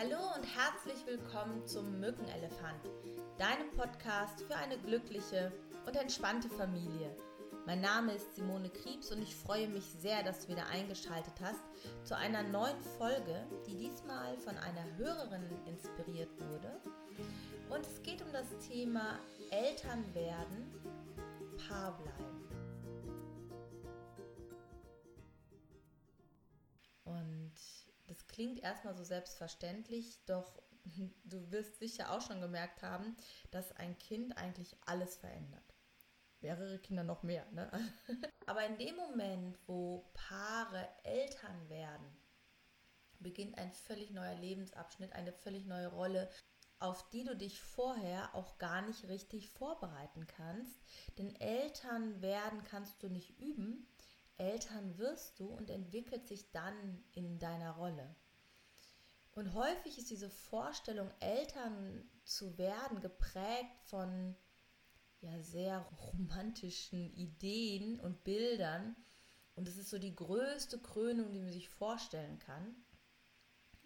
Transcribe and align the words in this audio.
Hallo 0.00 0.16
und 0.34 0.44
herzlich 0.56 1.04
willkommen 1.04 1.66
zum 1.66 2.00
Mückenelefant, 2.00 2.88
deinem 3.36 3.70
Podcast 3.72 4.42
für 4.44 4.56
eine 4.56 4.78
glückliche 4.78 5.52
und 5.86 5.94
entspannte 5.94 6.48
Familie. 6.48 7.14
Mein 7.66 7.82
Name 7.82 8.14
ist 8.14 8.34
Simone 8.34 8.70
Kriebs 8.70 9.12
und 9.12 9.20
ich 9.20 9.36
freue 9.36 9.68
mich 9.68 9.84
sehr, 9.84 10.22
dass 10.22 10.40
du 10.40 10.52
wieder 10.52 10.66
eingeschaltet 10.68 11.34
hast 11.42 11.60
zu 12.04 12.16
einer 12.16 12.42
neuen 12.44 12.80
Folge, 12.96 13.46
die 13.66 13.76
diesmal 13.76 14.38
von 14.38 14.56
einer 14.56 14.86
Hörerin 14.96 15.50
inspiriert 15.66 16.30
wurde. 16.48 16.80
Und 17.68 17.84
es 17.84 18.02
geht 18.02 18.22
um 18.22 18.32
das 18.32 18.46
Thema 18.66 19.18
Eltern 19.50 20.02
werden, 20.14 20.72
Paar 21.68 21.98
bleiben. 21.98 22.48
Und 27.04 27.79
das 28.10 28.26
klingt 28.26 28.58
erstmal 28.58 28.96
so 28.96 29.04
selbstverständlich, 29.04 30.24
doch 30.26 30.60
du 31.24 31.50
wirst 31.52 31.78
sicher 31.78 32.10
auch 32.10 32.20
schon 32.20 32.40
gemerkt 32.40 32.82
haben, 32.82 33.16
dass 33.52 33.70
ein 33.76 33.96
Kind 33.98 34.36
eigentlich 34.36 34.76
alles 34.84 35.16
verändert. 35.16 35.62
Mehrere 36.40 36.80
Kinder 36.80 37.04
noch 37.04 37.22
mehr, 37.22 37.48
ne? 37.52 37.70
Aber 38.46 38.66
in 38.66 38.78
dem 38.78 38.96
Moment, 38.96 39.56
wo 39.68 40.10
Paare 40.12 40.88
Eltern 41.04 41.68
werden, 41.68 42.04
beginnt 43.20 43.56
ein 43.58 43.70
völlig 43.70 44.10
neuer 44.10 44.34
Lebensabschnitt, 44.34 45.12
eine 45.12 45.32
völlig 45.32 45.66
neue 45.66 45.88
Rolle, 45.88 46.28
auf 46.80 47.08
die 47.10 47.22
du 47.22 47.36
dich 47.36 47.60
vorher 47.60 48.34
auch 48.34 48.58
gar 48.58 48.82
nicht 48.82 49.06
richtig 49.06 49.50
vorbereiten 49.50 50.26
kannst. 50.26 50.80
Denn 51.16 51.36
Eltern 51.36 52.20
werden 52.22 52.64
kannst 52.64 53.02
du 53.04 53.08
nicht 53.08 53.38
üben, 53.38 53.86
Eltern 54.40 54.96
wirst 54.96 55.38
du 55.38 55.46
und 55.46 55.68
entwickelt 55.68 56.26
sich 56.26 56.50
dann 56.50 57.04
in 57.12 57.38
deiner 57.38 57.72
Rolle. 57.72 58.16
Und 59.32 59.52
häufig 59.52 59.98
ist 59.98 60.10
diese 60.10 60.30
Vorstellung, 60.30 61.10
Eltern 61.20 62.08
zu 62.24 62.56
werden, 62.56 63.00
geprägt 63.00 63.76
von 63.84 64.34
ja, 65.20 65.38
sehr 65.42 65.80
romantischen 66.02 67.12
Ideen 67.14 68.00
und 68.00 68.24
Bildern. 68.24 68.96
Und 69.56 69.68
es 69.68 69.76
ist 69.76 69.90
so 69.90 69.98
die 69.98 70.16
größte 70.16 70.78
Krönung, 70.78 71.32
die 71.32 71.40
man 71.40 71.52
sich 71.52 71.68
vorstellen 71.68 72.38
kann. 72.38 72.74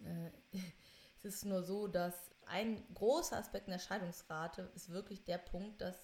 Äh, 0.05 0.31
es 1.19 1.35
ist 1.35 1.45
nur 1.45 1.65
so, 1.65 1.89
dass 1.89 2.31
ein 2.47 2.87
großer 2.95 3.37
Aspekt 3.37 3.67
in 3.67 3.73
der 3.73 3.81
Scheidungsrate 3.81 4.71
ist 4.77 4.91
wirklich 4.91 5.25
der 5.25 5.39
Punkt, 5.39 5.81
dass 5.81 5.97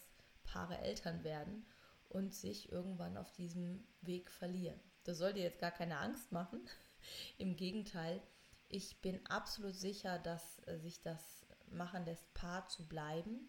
Paare 0.43 0.79
Eltern 0.79 1.23
werden 1.23 1.65
und 2.11 2.35
sich 2.35 2.71
irgendwann 2.71 3.17
auf 3.17 3.33
diesem 3.33 3.85
Weg 4.03 4.31
verlieren. 4.31 4.79
Das 5.05 5.19
soll 5.19 5.33
dir 5.33 5.43
jetzt 5.43 5.61
gar 5.61 5.71
keine 5.71 5.99
Angst 5.99 6.31
machen. 6.33 6.61
Im 7.39 7.57
Gegenteil, 7.57 8.21
ich 8.69 9.01
bin 9.01 9.25
absolut 9.27 9.75
sicher, 9.75 10.19
dass 10.19 10.61
äh, 10.67 10.79
sich 10.79 11.01
das 11.01 11.47
machen 11.71 12.05
lässt, 12.05 12.35
Paar 12.35 12.69
zu 12.69 12.87
bleiben 12.87 13.49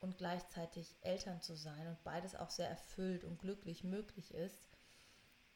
und 0.00 0.18
gleichzeitig 0.18 0.96
Eltern 1.00 1.40
zu 1.40 1.56
sein 1.56 1.86
und 1.86 2.02
beides 2.04 2.34
auch 2.34 2.50
sehr 2.50 2.68
erfüllt 2.68 3.24
und 3.24 3.38
glücklich 3.38 3.84
möglich 3.84 4.34
ist. 4.34 4.68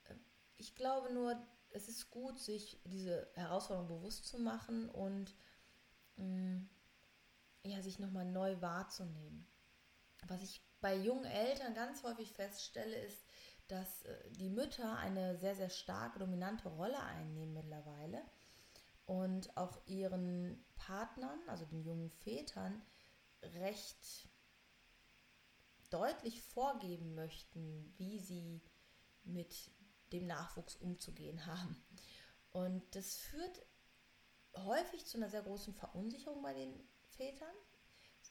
Äh, 0.05 0.15
ich 0.57 0.75
glaube 0.75 1.13
nur, 1.13 1.37
es 1.71 1.89
ist 1.89 2.11
gut, 2.11 2.39
sich 2.39 2.81
diese 2.85 3.29
Herausforderung 3.35 3.89
bewusst 3.89 4.27
zu 4.27 4.39
machen 4.39 4.89
und 4.89 5.35
mm, 6.17 6.61
ja, 7.65 7.83
sich 7.83 7.99
nochmal 7.99 8.25
neu 8.25 8.61
wahrzunehmen. 8.61 9.47
Was 10.27 10.43
ich 10.43 10.63
bei 10.81 10.95
jungen 10.97 11.25
Eltern 11.25 11.75
ganz 11.75 12.03
häufig 12.03 12.33
feststelle, 12.33 12.97
ist, 12.97 13.25
dass 13.69 14.03
äh, 14.05 14.31
die 14.33 14.51
Mütter 14.51 14.97
eine 14.99 15.37
sehr, 15.37 15.55
sehr 15.55 15.71
starke, 15.71 16.19
dominante 16.19 16.69
Rolle 16.69 17.01
einnehmen 17.01 17.55
mittlerweile 17.55 18.23
und 19.07 19.57
auch 19.57 19.79
ihren 19.87 20.65
Partnern, 20.77 21.39
also 21.47 21.65
den 21.65 21.83
jungen 21.83 22.11
Vätern, 22.11 22.83
recht 23.43 24.29
deutlich 25.91 26.43
vorgeben 26.43 27.15
möchten, 27.15 27.95
wie 27.97 28.19
sie 28.19 28.61
mit 29.25 29.71
dem 30.13 30.27
Nachwuchs 30.27 30.77
umzugehen 30.77 31.47
haben. 31.47 31.83
Und 32.51 32.83
das 32.95 33.17
führt 33.17 33.67
häufig 34.57 35.07
zu 35.07 35.19
einer 35.19 35.31
sehr 35.31 35.43
großen 35.43 35.75
Verunsicherung 35.75 36.43
bei 36.43 36.55
den 36.55 36.89
Vätern, 37.09 37.55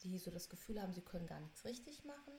die 0.07 0.19
so 0.19 0.31
das 0.31 0.49
Gefühl 0.49 0.81
haben, 0.81 0.93
sie 0.93 1.01
können 1.01 1.27
gar 1.27 1.39
nichts 1.39 1.65
richtig 1.65 2.03
machen. 2.05 2.33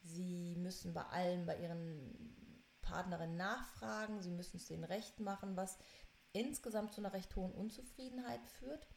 Sie 0.00 0.56
müssen 0.56 0.94
bei 0.94 1.02
allem 1.04 1.46
bei 1.46 1.58
ihren 1.58 2.54
Partnerinnen 2.82 3.36
nachfragen, 3.36 4.22
sie 4.22 4.30
müssen 4.30 4.56
es 4.56 4.66
denen 4.66 4.84
recht 4.84 5.20
machen, 5.20 5.56
was 5.56 5.78
insgesamt 6.32 6.94
zu 6.94 7.00
einer 7.00 7.12
recht 7.12 7.34
hohen 7.36 7.52
Unzufriedenheit 7.52 8.46
führt. 8.46 8.88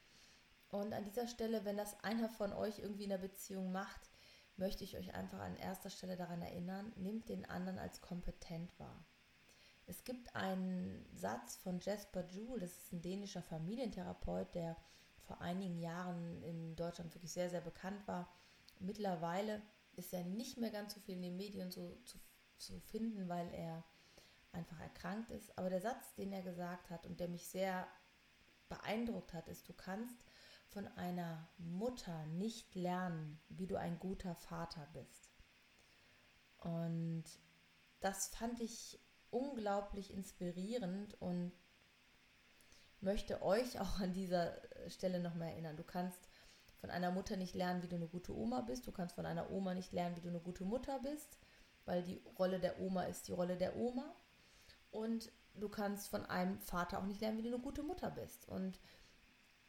Und 0.70 0.94
an 0.94 1.04
dieser 1.04 1.28
Stelle, 1.28 1.66
wenn 1.66 1.78
das 1.78 2.02
einer 2.04 2.30
von 2.30 2.54
euch 2.54 2.80
irgendwie 2.80 3.04
in 3.04 3.10
der 3.10 3.18
Beziehung 3.18 3.72
macht, 3.72 4.10
möchte 4.56 4.84
ich 4.84 4.96
euch 4.98 5.14
einfach 5.14 5.40
an 5.40 5.58
erster 5.58 5.90
Stelle 5.90 6.16
daran 6.16 6.42
erinnern, 6.42 6.94
nehmt 6.96 7.30
den 7.30 7.46
anderen 7.46 7.80
als 7.80 8.00
kompetent 8.00 8.78
wahr. 8.80 9.06
Es 9.88 10.04
gibt 10.04 10.36
einen 10.36 11.06
Satz 11.14 11.58
von 11.58 11.80
Jasper 11.80 12.26
Joule, 12.28 12.62
das 12.62 12.78
ist 12.78 12.94
ein 12.94 13.02
dänischer 13.02 13.42
Familientherapeut, 13.42 14.54
der 14.56 14.78
vor 15.32 15.42
einigen 15.42 15.80
Jahren 15.80 16.44
in 16.44 16.76
Deutschland 16.76 17.16
wirklich 17.16 17.32
sehr, 17.32 17.50
sehr 17.50 17.62
bekannt 17.62 18.06
war. 18.06 18.28
Mittlerweile 18.80 19.62
ist 19.96 20.12
er 20.12 20.26
nicht 20.26 20.58
mehr 20.58 20.72
ganz 20.72 20.94
so 20.94 21.00
viel 21.00 21.16
in 21.16 21.22
den 21.22 21.38
Medien 21.38 21.72
so 21.72 21.96
zu, 22.04 22.20
zu 22.58 22.82
finden, 22.82 23.30
weil 23.30 23.48
er 23.54 23.86
einfach 24.52 24.78
erkrankt 24.82 25.32
ist. 25.32 25.58
Aber 25.58 25.70
der 25.70 25.80
Satz, 25.80 26.16
den 26.16 26.34
er 26.34 26.42
gesagt 26.42 26.90
hat 26.90 27.06
und 27.08 27.22
der 27.22 27.30
mich 27.30 27.48
sehr 27.48 27.88
beeindruckt 28.68 29.32
hat, 29.34 29.48
ist, 29.48 29.70
du 29.70 29.74
kannst 29.74 30.26
von 30.68 30.86
einer 30.98 31.48
Mutter 31.58 32.26
nicht 32.26 32.76
lernen, 32.76 33.40
wie 33.48 33.68
du 33.68 33.78
ein 33.78 34.00
guter 34.00 34.36
Vater 34.36 34.86
bist. 34.92 35.32
Und 36.58 37.24
das 38.02 38.28
fand 38.28 38.60
ich 38.60 39.00
unglaublich 39.30 40.14
inspirierend 40.14 41.22
und 41.22 41.54
möchte 43.02 43.42
euch 43.42 43.80
auch 43.80 44.00
an 44.00 44.14
dieser 44.14 44.54
Stelle 44.88 45.20
nochmal 45.20 45.50
erinnern. 45.50 45.78
Du 45.78 45.84
kannst 45.84 46.30
von 46.80 46.90
einer 46.90 47.12
Mutter 47.12 47.38
nicht 47.38 47.54
lernen, 47.54 47.84
wie 47.84 47.88
du 47.88 47.96
eine 47.96 48.08
gute 48.08 48.36
Oma 48.36 48.62
bist. 48.62 48.88
Du 48.88 48.92
kannst 48.92 49.16
von 49.16 49.26
einer 49.26 49.52
Oma 49.52 49.74
nicht 49.74 49.94
lernen, 49.94 50.16
wie 50.16 50.22
du 50.22 50.30
eine 50.30 50.40
gute 50.40 50.66
Mutter 50.66 51.00
bist, 51.00 51.38
weil 51.86 52.04
die 52.04 52.22
Rolle 52.40 52.60
der 52.60 52.80
Oma 52.80 53.04
ist 53.04 53.28
die 53.28 53.34
Rolle 53.34 53.58
der 53.58 53.76
Oma. 53.76 54.16
Und 54.90 55.32
du 55.56 55.70
kannst 55.70 56.10
von 56.10 56.26
einem 56.26 56.60
Vater 56.60 57.00
auch 57.00 57.06
nicht 57.06 57.22
lernen, 57.22 57.38
wie 57.38 57.44
du 57.44 57.50
eine 57.50 57.60
gute 57.60 57.84
Mutter 57.84 58.10
bist. 58.10 58.48
Und 58.48 58.80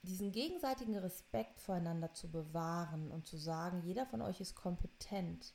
diesen 0.03 0.32
gegenseitigen 0.32 0.97
Respekt 0.97 1.60
voreinander 1.60 2.12
zu 2.12 2.31
bewahren 2.31 3.10
und 3.10 3.26
zu 3.26 3.37
sagen, 3.37 3.82
jeder 3.84 4.06
von 4.06 4.21
euch 4.21 4.41
ist 4.41 4.54
kompetent, 4.56 5.54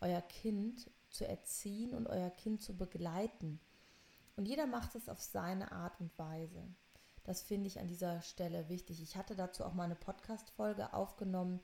euer 0.00 0.20
Kind 0.20 0.90
zu 1.08 1.26
erziehen 1.26 1.94
und 1.94 2.06
euer 2.08 2.30
Kind 2.30 2.62
zu 2.62 2.76
begleiten. 2.76 3.60
Und 4.36 4.46
jeder 4.46 4.66
macht 4.66 4.94
es 4.94 5.08
auf 5.08 5.20
seine 5.20 5.72
Art 5.72 5.98
und 6.00 6.16
Weise. 6.18 6.62
Das 7.24 7.42
finde 7.42 7.66
ich 7.66 7.78
an 7.78 7.88
dieser 7.88 8.22
Stelle 8.22 8.68
wichtig. 8.68 9.02
Ich 9.02 9.16
hatte 9.16 9.36
dazu 9.36 9.64
auch 9.64 9.74
mal 9.74 9.84
eine 9.84 9.94
Podcast-Folge 9.94 10.92
aufgenommen, 10.94 11.60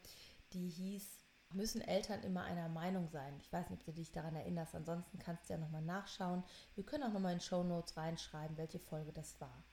die 0.52 0.68
hieß, 0.68 1.26
müssen 1.52 1.80
Eltern 1.80 2.22
immer 2.22 2.42
einer 2.42 2.68
Meinung 2.68 3.08
sein? 3.08 3.36
Ich 3.40 3.52
weiß 3.52 3.70
nicht, 3.70 3.80
ob 3.80 3.86
du 3.86 4.00
dich 4.00 4.12
daran 4.12 4.36
erinnerst. 4.36 4.74
Ansonsten 4.74 5.18
kannst 5.18 5.48
du 5.48 5.54
ja 5.54 5.58
nochmal 5.58 5.82
nachschauen. 5.82 6.44
Wir 6.74 6.84
können 6.84 7.04
auch 7.04 7.12
nochmal 7.12 7.32
in 7.32 7.40
Show 7.40 7.62
Notes 7.62 7.96
reinschreiben, 7.96 8.56
welche 8.56 8.78
Folge 8.78 9.12
das 9.12 9.40
war. 9.40 9.64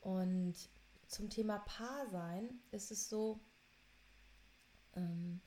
Und 0.00 0.54
zum 1.06 1.30
Thema 1.30 1.58
Paar 1.60 2.08
sein 2.10 2.60
ist 2.70 2.90
es 2.90 3.08
so, 3.08 3.40
ähm, 4.94 5.40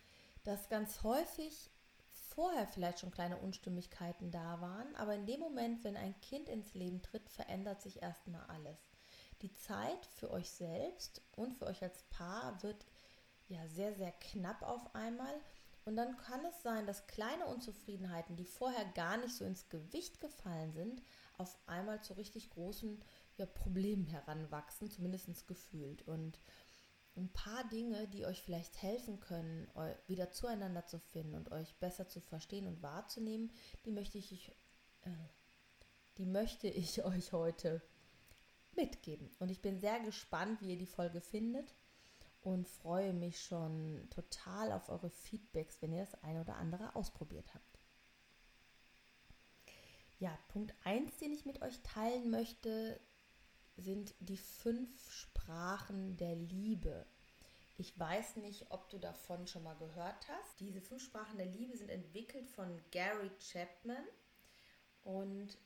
dass 0.43 0.69
ganz 0.69 1.03
häufig 1.03 1.69
vorher 2.09 2.67
vielleicht 2.67 2.99
schon 2.99 3.11
kleine 3.11 3.37
Unstimmigkeiten 3.37 4.31
da 4.31 4.61
waren, 4.61 4.95
aber 4.95 5.15
in 5.15 5.25
dem 5.25 5.39
Moment, 5.39 5.83
wenn 5.83 5.97
ein 5.97 6.19
Kind 6.21 6.49
ins 6.49 6.73
Leben 6.73 7.01
tritt, 7.01 7.29
verändert 7.29 7.81
sich 7.81 8.01
erstmal 8.01 8.45
alles. 8.45 8.77
Die 9.41 9.53
Zeit 9.53 10.05
für 10.15 10.31
euch 10.31 10.49
selbst 10.49 11.21
und 11.35 11.53
für 11.53 11.65
euch 11.65 11.83
als 11.83 12.03
Paar 12.09 12.61
wird 12.63 12.85
ja 13.47 13.67
sehr, 13.67 13.93
sehr 13.93 14.11
knapp 14.11 14.61
auf 14.63 14.93
einmal. 14.95 15.33
Und 15.85 15.95
dann 15.95 16.17
kann 16.17 16.43
es 16.45 16.61
sein, 16.63 16.85
dass 16.85 17.07
kleine 17.07 17.45
Unzufriedenheiten, 17.45 18.35
die 18.35 18.45
vorher 18.45 18.83
gar 18.93 19.17
nicht 19.17 19.35
so 19.35 19.45
ins 19.45 19.69
Gewicht 19.69 20.19
gefallen 20.19 20.73
sind, 20.73 21.01
auf 21.37 21.57
einmal 21.65 22.01
zu 22.01 22.13
richtig 22.13 22.49
großen 22.49 23.01
ja, 23.37 23.45
Problemen 23.45 24.05
heranwachsen, 24.05 24.89
zumindest 24.89 25.47
gefühlt. 25.47 26.05
Und 26.07 26.39
ein 27.15 27.31
paar 27.31 27.67
Dinge, 27.69 28.07
die 28.07 28.25
euch 28.25 28.41
vielleicht 28.41 28.81
helfen 28.81 29.19
können, 29.19 29.67
wieder 30.07 30.31
zueinander 30.31 30.85
zu 30.85 30.99
finden 30.99 31.35
und 31.35 31.51
euch 31.51 31.75
besser 31.75 32.07
zu 32.07 32.21
verstehen 32.21 32.67
und 32.67 32.81
wahrzunehmen, 32.81 33.51
die 33.85 33.91
möchte 33.91 34.17
ich, 34.17 34.51
äh, 35.01 35.09
die 36.17 36.25
möchte 36.25 36.67
ich 36.67 37.03
euch 37.05 37.33
heute 37.33 37.81
mitgeben. 38.77 39.29
Und 39.39 39.49
ich 39.49 39.61
bin 39.61 39.79
sehr 39.79 39.99
gespannt, 39.99 40.61
wie 40.61 40.71
ihr 40.71 40.77
die 40.77 40.85
Folge 40.85 41.19
findet 41.19 41.75
und 42.41 42.67
freue 42.67 43.13
mich 43.13 43.41
schon 43.41 44.07
total 44.09 44.71
auf 44.71 44.89
eure 44.89 45.09
Feedbacks, 45.09 45.81
wenn 45.81 45.91
ihr 45.91 46.05
das 46.05 46.23
eine 46.23 46.41
oder 46.41 46.55
andere 46.55 46.95
ausprobiert 46.95 47.53
habt. 47.53 47.79
Ja, 50.19 50.37
Punkt 50.47 50.73
1, 50.83 51.17
den 51.17 51.33
ich 51.33 51.45
mit 51.45 51.61
euch 51.61 51.79
teilen 51.83 52.31
möchte, 52.31 52.99
sind 53.75 54.15
die 54.19 54.37
fünf 54.37 55.11
Sprachen 55.11 56.17
der 56.17 56.35
Liebe. 56.35 57.05
Ich 57.77 57.97
weiß 57.99 58.37
nicht, 58.37 58.71
ob 58.71 58.89
du 58.89 58.97
davon 58.97 59.45
schon 59.45 59.63
mal 59.63 59.75
gehört 59.75 60.27
hast. 60.27 60.59
Diese 60.59 60.81
fünf 60.81 61.03
Sprachen 61.03 61.37
der 61.37 61.45
Liebe 61.45 61.77
sind 61.77 61.89
entwickelt 61.89 62.49
von 62.49 62.81
Gary 62.89 63.29
Chapman 63.39 64.03
und 65.03 65.57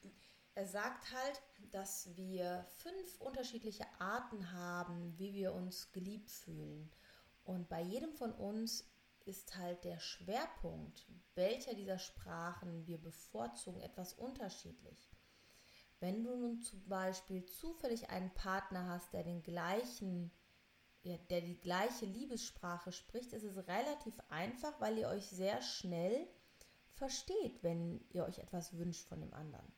er 0.53 0.67
sagt 0.67 1.11
halt, 1.13 1.41
dass 1.71 2.15
wir 2.15 2.65
fünf 2.77 3.21
unterschiedliche 3.21 3.85
Arten 3.99 4.51
haben, 4.51 5.17
wie 5.17 5.33
wir 5.33 5.53
uns 5.53 5.91
geliebt 5.91 6.29
fühlen. 6.29 6.91
Und 7.43 7.69
bei 7.69 7.81
jedem 7.81 8.13
von 8.13 8.33
uns 8.33 8.85
ist 9.25 9.55
halt 9.55 9.83
der 9.83 9.99
Schwerpunkt, 9.99 11.05
welcher 11.35 11.73
dieser 11.73 11.99
Sprachen 11.99 12.85
wir 12.85 13.01
bevorzugen, 13.01 13.81
etwas 13.81 14.13
unterschiedlich. 14.13 15.11
Wenn 15.99 16.23
du 16.23 16.35
nun 16.35 16.61
zum 16.61 16.83
Beispiel 16.87 17.45
zufällig 17.45 18.09
einen 18.09 18.33
Partner 18.33 18.87
hast, 18.87 19.13
der 19.13 19.23
den 19.23 19.43
gleichen, 19.43 20.31
der 21.03 21.41
die 21.41 21.59
gleiche 21.61 22.05
Liebessprache 22.05 22.91
spricht, 22.91 23.33
ist 23.33 23.43
es 23.43 23.67
relativ 23.67 24.15
einfach, 24.29 24.81
weil 24.81 24.97
ihr 24.97 25.07
euch 25.07 25.27
sehr 25.27 25.61
schnell 25.61 26.27
versteht, 26.95 27.63
wenn 27.63 28.03
ihr 28.09 28.25
euch 28.25 28.39
etwas 28.39 28.75
wünscht 28.77 29.07
von 29.07 29.21
dem 29.21 29.33
anderen. 29.33 29.71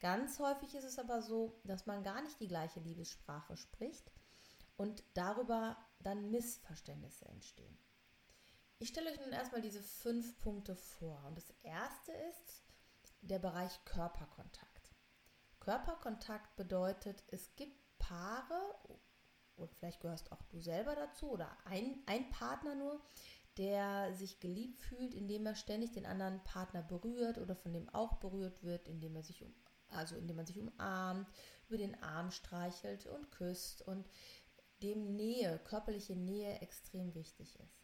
Ganz 0.00 0.38
häufig 0.38 0.74
ist 0.74 0.84
es 0.84 0.98
aber 0.98 1.22
so, 1.22 1.60
dass 1.64 1.86
man 1.86 2.02
gar 2.02 2.22
nicht 2.22 2.38
die 2.40 2.48
gleiche 2.48 2.80
Liebessprache 2.80 3.56
spricht 3.56 4.10
und 4.76 5.02
darüber 5.14 5.76
dann 6.00 6.30
Missverständnisse 6.30 7.26
entstehen. 7.26 7.78
Ich 8.78 8.88
stelle 8.88 9.10
euch 9.10 9.20
nun 9.20 9.32
erstmal 9.32 9.62
diese 9.62 9.82
fünf 9.82 10.38
Punkte 10.38 10.76
vor. 10.76 11.24
Und 11.26 11.38
das 11.38 11.50
erste 11.62 12.12
ist 12.12 12.62
der 13.22 13.38
Bereich 13.38 13.84
Körperkontakt. 13.86 14.94
Körperkontakt 15.60 16.54
bedeutet, 16.56 17.24
es 17.28 17.56
gibt 17.56 17.76
Paare, 17.98 18.60
und 19.56 19.74
vielleicht 19.74 20.00
gehörst 20.00 20.30
auch 20.30 20.42
du 20.42 20.60
selber 20.60 20.94
dazu, 20.94 21.30
oder 21.30 21.56
ein, 21.64 22.02
ein 22.06 22.28
Partner 22.28 22.74
nur, 22.74 23.00
der 23.56 24.12
sich 24.12 24.38
geliebt 24.40 24.78
fühlt, 24.78 25.14
indem 25.14 25.46
er 25.46 25.54
ständig 25.54 25.92
den 25.92 26.04
anderen 26.04 26.44
Partner 26.44 26.82
berührt 26.82 27.38
oder 27.38 27.56
von 27.56 27.72
dem 27.72 27.88
auch 27.88 28.16
berührt 28.18 28.62
wird, 28.62 28.86
indem 28.86 29.16
er 29.16 29.22
sich 29.22 29.42
um, 29.42 29.54
also 29.90 30.16
indem 30.16 30.36
man 30.36 30.46
sich 30.46 30.58
umarmt, 30.58 31.28
über 31.68 31.78
den 31.78 32.00
Arm 32.02 32.30
streichelt 32.30 33.06
und 33.06 33.30
küsst 33.30 33.82
und 33.82 34.08
dem 34.82 35.16
Nähe, 35.16 35.58
körperliche 35.64 36.16
Nähe 36.16 36.60
extrem 36.60 37.14
wichtig 37.14 37.58
ist. 37.58 37.82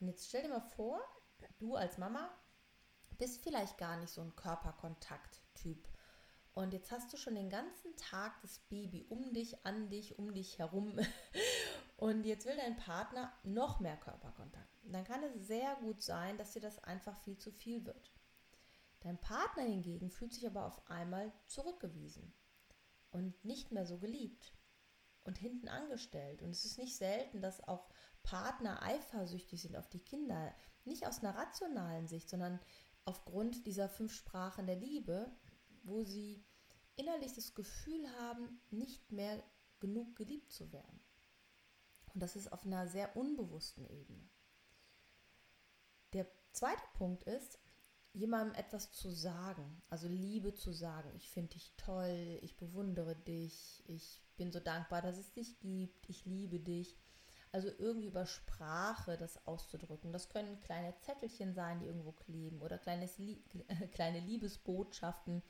Und 0.00 0.08
jetzt 0.08 0.28
stell 0.28 0.42
dir 0.42 0.48
mal 0.48 0.60
vor, 0.60 1.00
du 1.58 1.74
als 1.74 1.98
Mama 1.98 2.30
bist 3.18 3.42
vielleicht 3.42 3.78
gar 3.78 3.96
nicht 3.96 4.12
so 4.12 4.20
ein 4.20 4.36
Körperkontakt-Typ 4.36 5.88
und 6.58 6.72
jetzt 6.72 6.90
hast 6.90 7.12
du 7.12 7.16
schon 7.16 7.36
den 7.36 7.50
ganzen 7.50 7.94
Tag 7.94 8.42
das 8.42 8.58
Baby 8.58 9.06
um 9.10 9.32
dich, 9.32 9.64
an 9.64 9.90
dich, 9.90 10.18
um 10.18 10.34
dich 10.34 10.58
herum. 10.58 10.98
Und 11.96 12.26
jetzt 12.26 12.46
will 12.46 12.56
dein 12.56 12.76
Partner 12.76 13.32
noch 13.44 13.78
mehr 13.78 13.96
Körperkontakt. 13.96 14.68
Dann 14.82 15.04
kann 15.04 15.22
es 15.22 15.46
sehr 15.46 15.76
gut 15.76 16.02
sein, 16.02 16.36
dass 16.36 16.54
dir 16.54 16.60
das 16.60 16.82
einfach 16.82 17.16
viel 17.18 17.38
zu 17.38 17.52
viel 17.52 17.86
wird. 17.86 18.10
Dein 19.00 19.20
Partner 19.20 19.62
hingegen 19.62 20.10
fühlt 20.10 20.32
sich 20.32 20.46
aber 20.46 20.66
auf 20.66 20.90
einmal 20.90 21.32
zurückgewiesen 21.46 22.32
und 23.10 23.44
nicht 23.44 23.70
mehr 23.70 23.86
so 23.86 23.98
geliebt 23.98 24.54
und 25.24 25.38
hinten 25.38 25.68
angestellt. 25.68 26.42
Und 26.42 26.50
es 26.50 26.64
ist 26.64 26.78
nicht 26.78 26.96
selten, 26.96 27.40
dass 27.40 27.62
auch 27.66 27.88
Partner 28.22 28.82
eifersüchtig 28.82 29.62
sind 29.62 29.76
auf 29.76 29.88
die 29.88 30.02
Kinder. 30.02 30.54
Nicht 30.84 31.06
aus 31.06 31.20
einer 31.20 31.36
rationalen 31.36 32.08
Sicht, 32.08 32.28
sondern 32.28 32.60
aufgrund 33.04 33.66
dieser 33.66 33.88
fünf 33.88 34.12
Sprachen 34.12 34.66
der 34.66 34.76
Liebe, 34.76 35.30
wo 35.82 36.02
sie 36.02 36.44
innerlich 36.96 37.34
das 37.34 37.54
Gefühl 37.54 38.08
haben, 38.18 38.60
nicht 38.70 39.12
mehr 39.12 39.42
genug 39.80 40.16
geliebt 40.16 40.52
zu 40.52 40.72
werden. 40.72 41.00
Und 42.14 42.22
das 42.22 42.36
ist 42.36 42.52
auf 42.52 42.66
einer 42.66 42.88
sehr 42.88 43.16
unbewussten 43.16 43.86
Ebene. 43.86 44.28
Der 46.12 46.26
zweite 46.52 46.82
Punkt 46.94 47.22
ist, 47.24 47.60
jemandem 48.18 48.54
etwas 48.56 48.90
zu 48.90 49.10
sagen, 49.10 49.80
also 49.88 50.08
Liebe 50.08 50.52
zu 50.52 50.72
sagen. 50.72 51.10
Ich 51.14 51.30
finde 51.30 51.54
dich 51.54 51.72
toll, 51.76 52.38
ich 52.42 52.56
bewundere 52.56 53.14
dich, 53.14 53.84
ich 53.86 54.20
bin 54.36 54.50
so 54.50 54.58
dankbar, 54.58 55.02
dass 55.02 55.16
es 55.16 55.32
dich 55.32 55.60
gibt, 55.60 56.08
ich 56.08 56.24
liebe 56.24 56.58
dich. 56.58 56.96
Also 57.50 57.68
irgendwie 57.78 58.08
über 58.08 58.26
Sprache 58.26 59.16
das 59.16 59.46
auszudrücken. 59.46 60.12
Das 60.12 60.28
können 60.28 60.60
kleine 60.60 60.94
Zettelchen 60.98 61.54
sein, 61.54 61.78
die 61.78 61.86
irgendwo 61.86 62.12
kleben 62.12 62.60
oder 62.60 62.76
kleines, 62.76 63.16
kleine 63.92 64.20
Liebesbotschaften, 64.20 65.42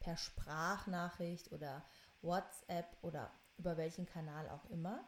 per 0.00 0.16
Sprachnachricht 0.16 1.52
oder 1.52 1.84
WhatsApp 2.22 2.96
oder 3.02 3.30
über 3.58 3.76
welchen 3.76 4.06
Kanal 4.06 4.48
auch 4.48 4.64
immer. 4.70 5.06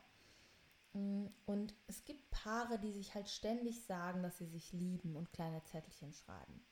Mm, 0.92 1.26
und 1.46 1.74
es 1.88 2.04
gibt 2.04 2.30
Paare, 2.30 2.78
die 2.78 2.92
sich 2.92 3.14
halt 3.14 3.28
ständig 3.28 3.82
sagen, 3.84 4.22
dass 4.22 4.38
sie 4.38 4.46
sich 4.46 4.72
lieben 4.72 5.16
und 5.16 5.32
kleine 5.32 5.64
Zettelchen 5.64 6.12
schreiben. 6.12 6.64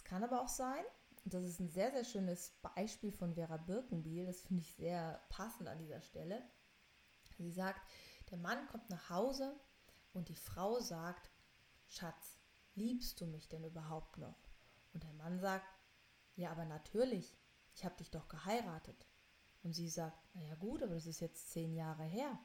Es 0.00 0.04
kann 0.04 0.24
aber 0.24 0.40
auch 0.40 0.48
sein, 0.48 0.82
und 1.26 1.34
das 1.34 1.44
ist 1.44 1.60
ein 1.60 1.68
sehr, 1.68 1.90
sehr 1.92 2.04
schönes 2.04 2.58
Beispiel 2.62 3.12
von 3.12 3.34
Vera 3.34 3.58
Birkenbiel, 3.58 4.24
das 4.24 4.40
finde 4.40 4.62
ich 4.62 4.74
sehr 4.74 5.22
passend 5.28 5.68
an 5.68 5.78
dieser 5.78 6.00
Stelle. 6.00 6.42
Sie 7.36 7.50
sagt, 7.50 7.82
der 8.30 8.38
Mann 8.38 8.66
kommt 8.68 8.88
nach 8.88 9.10
Hause 9.10 9.60
und 10.14 10.30
die 10.30 10.36
Frau 10.36 10.80
sagt, 10.80 11.30
Schatz, 11.86 12.40
liebst 12.74 13.20
du 13.20 13.26
mich 13.26 13.50
denn 13.50 13.62
überhaupt 13.62 14.16
noch? 14.16 14.48
Und 14.94 15.04
der 15.04 15.12
Mann 15.12 15.38
sagt, 15.38 15.66
ja, 16.34 16.50
aber 16.50 16.64
natürlich, 16.64 17.36
ich 17.74 17.84
habe 17.84 17.96
dich 17.96 18.10
doch 18.10 18.26
geheiratet. 18.28 19.06
Und 19.62 19.74
sie 19.74 19.90
sagt, 19.90 20.34
naja 20.34 20.54
gut, 20.54 20.82
aber 20.82 20.94
das 20.94 21.04
ist 21.04 21.20
jetzt 21.20 21.50
zehn 21.50 21.74
Jahre 21.74 22.04
her. 22.04 22.38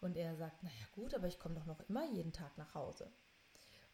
Und 0.00 0.16
er 0.16 0.34
sagt, 0.34 0.62
naja 0.62 0.86
gut, 0.92 1.12
aber 1.12 1.26
ich 1.26 1.38
komme 1.38 1.56
doch 1.56 1.66
noch 1.66 1.80
immer 1.90 2.06
jeden 2.06 2.32
Tag 2.32 2.56
nach 2.56 2.74
Hause. 2.74 3.12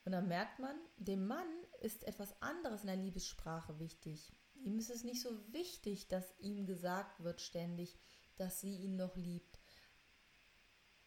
Und 0.05 0.13
dann 0.13 0.29
merkt 0.29 0.59
man, 0.59 0.79
dem 0.97 1.27
Mann 1.27 1.49
ist 1.81 2.05
etwas 2.05 2.41
anderes 2.43 2.83
in 2.83 2.89
der 2.89 2.97
Liebessprache 2.97 3.79
wichtig. 3.79 4.33
Ihm 4.55 4.79
ist 4.79 4.91
es 4.91 5.05
nicht 5.05 5.23
so 5.23 5.31
wichtig, 5.53 6.09
dass 6.09 6.39
ihm 6.39 6.67
gesagt 6.67 7.23
wird 7.23 7.41
ständig, 7.41 7.99
dass 8.37 8.61
sie 8.61 8.77
ihn 8.77 8.97
noch 8.97 9.17
liebt. 9.17 9.59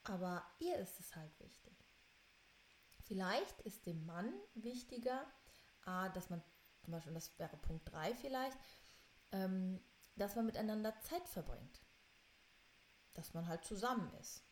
Aber 0.04 0.46
ihr 0.60 0.78
ist 0.78 1.00
es 1.00 1.16
halt 1.16 1.40
wichtig. 1.40 1.78
Vielleicht 3.04 3.62
ist 3.62 3.86
dem 3.86 4.06
Mann 4.06 4.34
wichtiger, 4.56 5.26
dass 5.86 6.30
man 6.30 6.44
zum 6.82 6.94
Beispiel, 6.94 7.14
das 7.14 7.38
wäre 7.38 7.58
Punkt 7.58 7.92
3 7.92 8.16
vielleicht, 8.16 8.58
ähm, 9.32 9.82
dass 10.16 10.36
man 10.36 10.46
miteinander 10.46 10.98
Zeit 11.02 11.28
verbringt. 11.28 11.82
Dass 13.14 13.34
man 13.34 13.48
halt 13.48 13.64
zusammen 13.64 14.12
ist. 14.22 14.44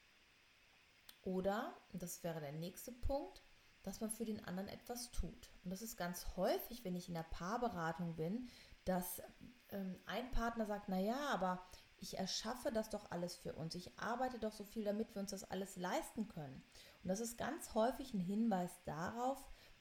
Oder, 1.21 1.75
das 1.93 2.23
wäre 2.23 2.39
der 2.39 2.51
nächste 2.51 2.91
Punkt, 2.91 3.41
dass 3.85 4.01
man 4.01 4.09
für 4.09 4.25
den 4.25 4.43
anderen 4.45 4.67
etwas 4.67 5.11
tut. 5.11 5.51
Und 5.63 5.69
das 5.69 5.81
ist 5.81 5.95
ganz 5.95 6.25
häufig, 6.35 6.83
wenn 6.83 6.95
ich 6.95 7.07
in 7.07 7.13
der 7.13 7.23
Paarberatung 7.23 8.15
bin, 8.15 8.49
dass 8.83 9.21
ähm, 9.69 9.95
ein 10.05 10.31
Partner 10.31 10.65
sagt, 10.65 10.89
naja, 10.89 11.17
aber 11.29 11.63
ich 11.99 12.17
erschaffe 12.17 12.71
das 12.71 12.89
doch 12.89 13.11
alles 13.11 13.35
für 13.35 13.53
uns. 13.53 13.75
Ich 13.75 13.97
arbeite 13.97 14.39
doch 14.39 14.51
so 14.51 14.63
viel, 14.63 14.83
damit 14.83 15.13
wir 15.13 15.21
uns 15.21 15.31
das 15.31 15.43
alles 15.43 15.77
leisten 15.77 16.27
können. 16.27 16.63
Und 17.03 17.09
das 17.09 17.19
ist 17.19 17.37
ganz 17.37 17.73
häufig 17.75 18.13
ein 18.13 18.19
Hinweis 18.19 18.71
darauf, 18.85 19.37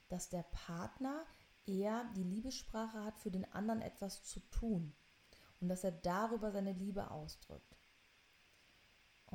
dass 0.08 0.28
der 0.28 0.44
Partner 0.44 1.24
er 1.66 2.04
die 2.14 2.22
Liebessprache 2.22 3.02
hat, 3.02 3.18
für 3.18 3.30
den 3.30 3.50
anderen 3.52 3.80
etwas 3.80 4.22
zu 4.22 4.40
tun 4.50 4.94
und 5.60 5.68
dass 5.68 5.82
er 5.82 5.92
darüber 5.92 6.52
seine 6.52 6.72
Liebe 6.72 7.10
ausdrückt. 7.10 7.73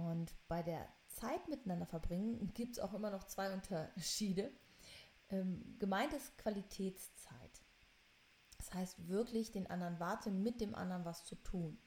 Und 0.08 0.34
bei 0.48 0.64
der 0.64 0.88
Zeit 1.08 1.48
miteinander 1.50 1.86
verbringen 1.86 2.54
gibt 2.54 2.78
es 2.78 2.80
auch 2.80 2.94
immer 2.94 3.10
noch 3.10 3.26
zwei 3.26 3.54
Unterschiede. 3.54 4.52
Ähm, 5.30 5.76
gemeint 5.78 6.14
ist 6.14 6.38
Qualitätszeit. 6.38 7.62
Das 8.58 8.74
heißt 8.74 9.08
wirklich 9.08 9.52
den 9.52 9.70
anderen 9.70 10.00
warten, 10.00 10.42
mit 10.42 10.62
dem 10.62 10.76
anderen 10.76 11.06
was 11.06 11.26
zu 11.26 11.36
tun. 11.36 11.78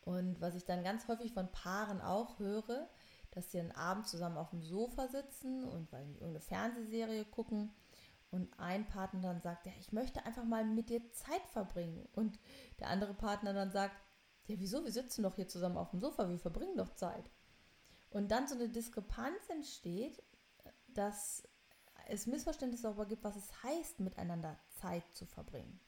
Und 0.00 0.40
was 0.40 0.54
ich 0.54 0.64
dann 0.64 0.84
ganz 0.84 1.06
häufig 1.06 1.32
von 1.32 1.50
Paaren 1.52 2.00
auch 2.00 2.38
höre, 2.38 2.88
dass 3.30 3.52
sie 3.52 3.60
einen 3.60 3.72
Abend 3.72 4.06
zusammen 4.08 4.36
auf 4.36 4.50
dem 4.50 4.62
Sofa 4.62 5.08
sitzen 5.08 5.64
und 5.64 5.92
weil 5.92 6.06
irgendeine 6.14 6.40
Fernsehserie 6.40 7.24
gucken 7.24 7.74
und 8.30 8.48
ein 8.58 8.86
Partner 8.86 9.20
dann 9.20 9.40
sagt, 9.40 9.66
ja, 9.66 9.72
ich 9.78 9.92
möchte 9.92 10.24
einfach 10.24 10.44
mal 10.44 10.64
mit 10.64 10.90
dir 10.90 11.10
Zeit 11.12 11.46
verbringen. 11.52 12.06
Und 12.12 12.38
der 12.80 12.88
andere 12.88 13.14
Partner 13.14 13.52
dann 13.54 13.70
sagt, 13.70 13.96
ja, 14.48 14.58
wieso? 14.58 14.84
Wir 14.84 14.92
sitzen 14.92 15.22
doch 15.22 15.36
hier 15.36 15.48
zusammen 15.48 15.76
auf 15.76 15.90
dem 15.90 16.00
Sofa, 16.00 16.28
wir 16.28 16.38
verbringen 16.38 16.76
doch 16.76 16.94
Zeit. 16.94 17.30
Und 18.10 18.30
dann 18.30 18.48
so 18.48 18.54
eine 18.54 18.68
Diskrepanz 18.68 19.48
entsteht, 19.48 20.22
dass 20.88 21.46
es 22.08 22.26
Missverständnisse 22.26 22.84
darüber 22.84 23.06
gibt, 23.06 23.24
was 23.24 23.36
es 23.36 23.62
heißt, 23.62 24.00
miteinander 24.00 24.58
Zeit 24.80 25.04
zu 25.12 25.26
verbringen. 25.26 25.78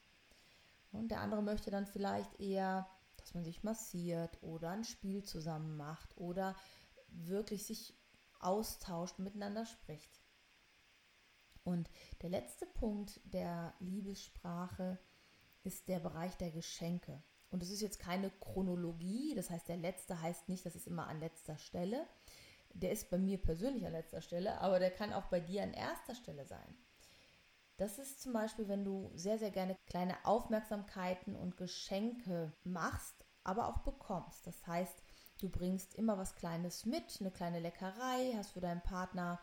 Und 0.91 1.09
der 1.09 1.21
andere 1.21 1.41
möchte 1.41 1.71
dann 1.71 1.87
vielleicht 1.87 2.39
eher, 2.39 2.87
dass 3.17 3.33
man 3.33 3.43
sich 3.43 3.63
massiert 3.63 4.41
oder 4.43 4.69
ein 4.69 4.83
Spiel 4.83 5.23
zusammen 5.23 5.77
macht 5.77 6.15
oder 6.17 6.55
wirklich 7.07 7.65
sich 7.65 7.95
austauscht, 8.39 9.19
miteinander 9.19 9.65
spricht. 9.65 10.21
Und 11.63 11.89
der 12.21 12.29
letzte 12.29 12.65
Punkt 12.65 13.19
der 13.23 13.73
Liebessprache 13.79 14.99
ist 15.63 15.87
der 15.87 15.99
Bereich 15.99 16.35
der 16.37 16.51
Geschenke. 16.51 17.23
Und 17.51 17.61
es 17.61 17.69
ist 17.69 17.81
jetzt 17.81 17.99
keine 17.99 18.31
Chronologie, 18.39 19.35
das 19.35 19.49
heißt, 19.49 19.67
der 19.67 19.77
letzte 19.77 20.21
heißt 20.21 20.47
nicht, 20.47 20.65
das 20.65 20.75
ist 20.75 20.87
immer 20.87 21.07
an 21.07 21.19
letzter 21.19 21.57
Stelle. 21.57 22.07
Der 22.73 22.91
ist 22.91 23.09
bei 23.09 23.17
mir 23.17 23.37
persönlich 23.37 23.85
an 23.85 23.91
letzter 23.91 24.21
Stelle, 24.21 24.59
aber 24.61 24.79
der 24.79 24.91
kann 24.91 25.11
auch 25.11 25.25
bei 25.25 25.41
dir 25.41 25.61
an 25.63 25.73
erster 25.73 26.15
Stelle 26.15 26.45
sein. 26.45 26.77
Das 27.75 27.99
ist 27.99 28.21
zum 28.21 28.31
Beispiel, 28.31 28.69
wenn 28.69 28.85
du 28.85 29.11
sehr, 29.15 29.37
sehr 29.37 29.51
gerne 29.51 29.75
kleine 29.87 30.15
Aufmerksamkeiten 30.23 31.35
und 31.35 31.57
Geschenke 31.57 32.53
machst, 32.63 33.25
aber 33.43 33.67
auch 33.67 33.79
bekommst. 33.79 34.47
Das 34.47 34.65
heißt, 34.65 35.03
du 35.39 35.49
bringst 35.49 35.95
immer 35.95 36.17
was 36.17 36.35
Kleines 36.35 36.85
mit, 36.85 37.17
eine 37.19 37.31
kleine 37.31 37.59
Leckerei, 37.59 38.33
hast 38.37 38.51
für 38.51 38.61
deinen 38.61 38.81
Partner 38.81 39.41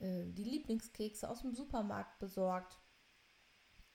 äh, 0.00 0.24
die 0.26 0.44
Lieblingskekse 0.44 1.30
aus 1.30 1.42
dem 1.42 1.54
Supermarkt 1.54 2.18
besorgt 2.18 2.78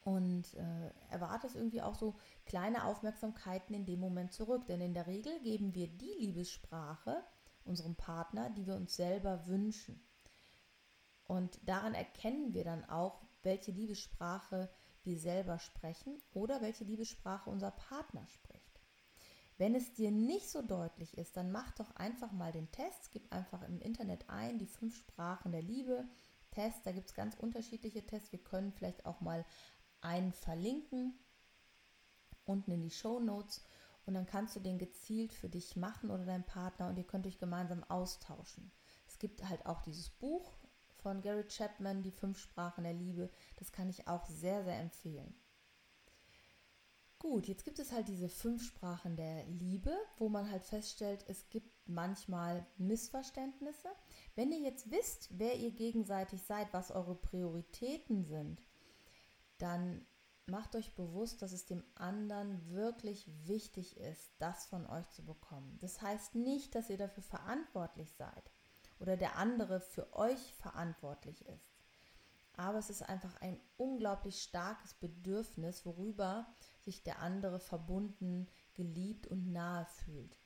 und 0.04 0.54
äh, 0.56 0.92
erwartest 1.10 1.56
irgendwie 1.56 1.82
auch 1.82 1.96
so 1.96 2.16
kleine 2.46 2.86
Aufmerksamkeiten 2.86 3.74
in 3.74 3.86
dem 3.86 4.00
Moment 4.00 4.34
zurück. 4.34 4.66
Denn 4.68 4.82
in 4.82 4.94
der 4.94 5.08
Regel 5.08 5.40
geben 5.42 5.74
wir 5.74 5.88
die 5.88 6.16
Liebessprache 6.20 7.24
unserem 7.66 7.96
Partner, 7.96 8.50
die 8.50 8.68
wir 8.68 8.76
uns 8.76 8.96
selber 8.96 9.48
wünschen. 9.48 10.02
Und 11.26 11.60
daran 11.68 11.94
erkennen 11.94 12.54
wir 12.54 12.64
dann 12.64 12.84
auch, 12.86 13.22
welche 13.44 13.72
Liebessprache 13.72 14.70
wir 15.04 15.18
selber 15.18 15.60
sprechen 15.60 16.22
oder 16.34 16.62
welche 16.62 16.84
Liebessprache 16.84 17.50
unser 17.50 17.72
Partner 17.72 18.26
spricht. 18.28 18.80
Wenn 19.58 19.76
es 19.76 19.94
dir 19.94 20.12
nicht 20.12 20.50
so 20.50 20.62
deutlich 20.62 21.18
ist, 21.18 21.38
dann 21.38 21.52
mach 21.52 21.72
doch 21.74 21.96
einfach 21.96 22.32
mal 22.32 22.52
den 22.52 22.72
Test. 22.72 23.12
Gib 23.12 23.32
einfach 23.32 23.62
im 23.64 23.80
Internet 23.80 24.30
ein 24.30 24.58
die 24.58 24.68
fünf 24.68 24.96
Sprachen 24.96 25.52
der 25.52 25.62
Liebe. 25.62 26.06
Test, 26.52 26.86
da 26.86 26.92
gibt 26.92 27.10
es 27.10 27.16
ganz 27.16 27.36
unterschiedliche 27.36 28.06
Tests. 28.06 28.32
Wir 28.32 28.44
können 28.44 28.72
vielleicht 28.72 29.06
auch 29.06 29.22
mal 29.22 29.46
einen 30.04 30.34
verlinken 30.34 31.18
unten 32.46 32.72
in 32.72 32.82
die 32.82 32.92
Show 32.92 33.20
Notes 33.20 33.62
und 34.06 34.14
dann 34.14 34.26
kannst 34.26 34.56
du 34.56 34.60
den 34.60 34.78
gezielt 34.78 35.34
für 35.34 35.50
dich 35.50 35.76
machen 35.76 36.12
oder 36.12 36.26
deinen 36.26 36.44
Partner 36.44 36.90
und 36.90 36.98
ihr 36.98 37.08
könnt 37.08 37.26
euch 37.26 37.40
gemeinsam 37.40 37.84
austauschen. 37.86 38.72
Es 39.08 39.18
gibt 39.18 39.48
halt 39.48 39.66
auch 39.66 39.82
dieses 39.82 40.10
Buch 40.10 40.58
von 40.98 41.22
Gary 41.22 41.48
Chapman, 41.48 42.04
die 42.04 42.12
fünf 42.12 42.40
Sprachen 42.40 42.84
der 42.84 42.94
Liebe. 42.94 43.30
Das 43.58 43.72
kann 43.72 43.90
ich 43.90 44.08
auch 44.08 44.26
sehr, 44.26 44.64
sehr 44.64 44.80
empfehlen. 44.80 45.34
Gut, 47.20 47.48
jetzt 47.48 47.64
gibt 47.64 47.80
es 47.80 47.94
halt 47.94 48.10
diese 48.10 48.28
fünf 48.28 48.66
Sprachen 48.66 49.16
der 49.16 49.46
Liebe, 49.46 49.96
wo 50.18 50.28
man 50.28 50.52
halt 50.52 50.66
feststellt, 50.66 51.24
es 51.30 51.50
gibt 51.50 51.72
manchmal 51.88 52.66
Missverständnisse. 52.78 53.88
Wenn 54.36 54.52
ihr 54.52 54.60
jetzt 54.60 54.92
wisst, 54.92 55.30
wer 55.32 55.56
ihr 55.56 55.72
gegenseitig 55.72 56.42
seid, 56.44 56.74
was 56.74 56.92
eure 56.92 57.16
Prioritäten 57.16 58.26
sind, 58.26 58.62
dann 59.58 60.06
macht 60.46 60.76
euch 60.76 60.94
bewusst, 60.96 61.42
dass 61.42 61.52
es 61.52 61.66
dem 61.66 61.84
anderen 61.96 62.70
wirklich 62.70 63.26
wichtig 63.48 63.98
ist, 63.98 64.32
das 64.40 64.66
von 64.66 64.86
euch 64.88 65.10
zu 65.10 65.24
bekommen. 65.24 65.78
Das 65.80 66.02
heißt 66.02 66.36
nicht, 66.36 66.76
dass 66.76 66.90
ihr 66.90 66.98
dafür 66.98 67.24
verantwortlich 67.24 68.12
seid 68.14 68.52
oder 69.00 69.18
der 69.18 69.38
andere 69.38 69.80
für 69.80 70.14
euch 70.14 70.54
verantwortlich 70.56 71.46
ist. 71.46 71.74
Aber 72.56 72.78
es 72.78 72.90
ist 72.90 73.02
einfach 73.02 73.36
ein 73.42 73.60
unglaublich 73.78 74.42
starkes 74.42 74.94
Bedürfnis, 74.94 75.86
worüber 75.86 76.46
sich 76.82 77.04
der 77.04 77.20
andere 77.20 77.60
verbunden, 77.60 78.48
geliebt 78.76 79.26
und 79.28 79.52
nahe 79.52 79.86
fühlt. 79.86 80.40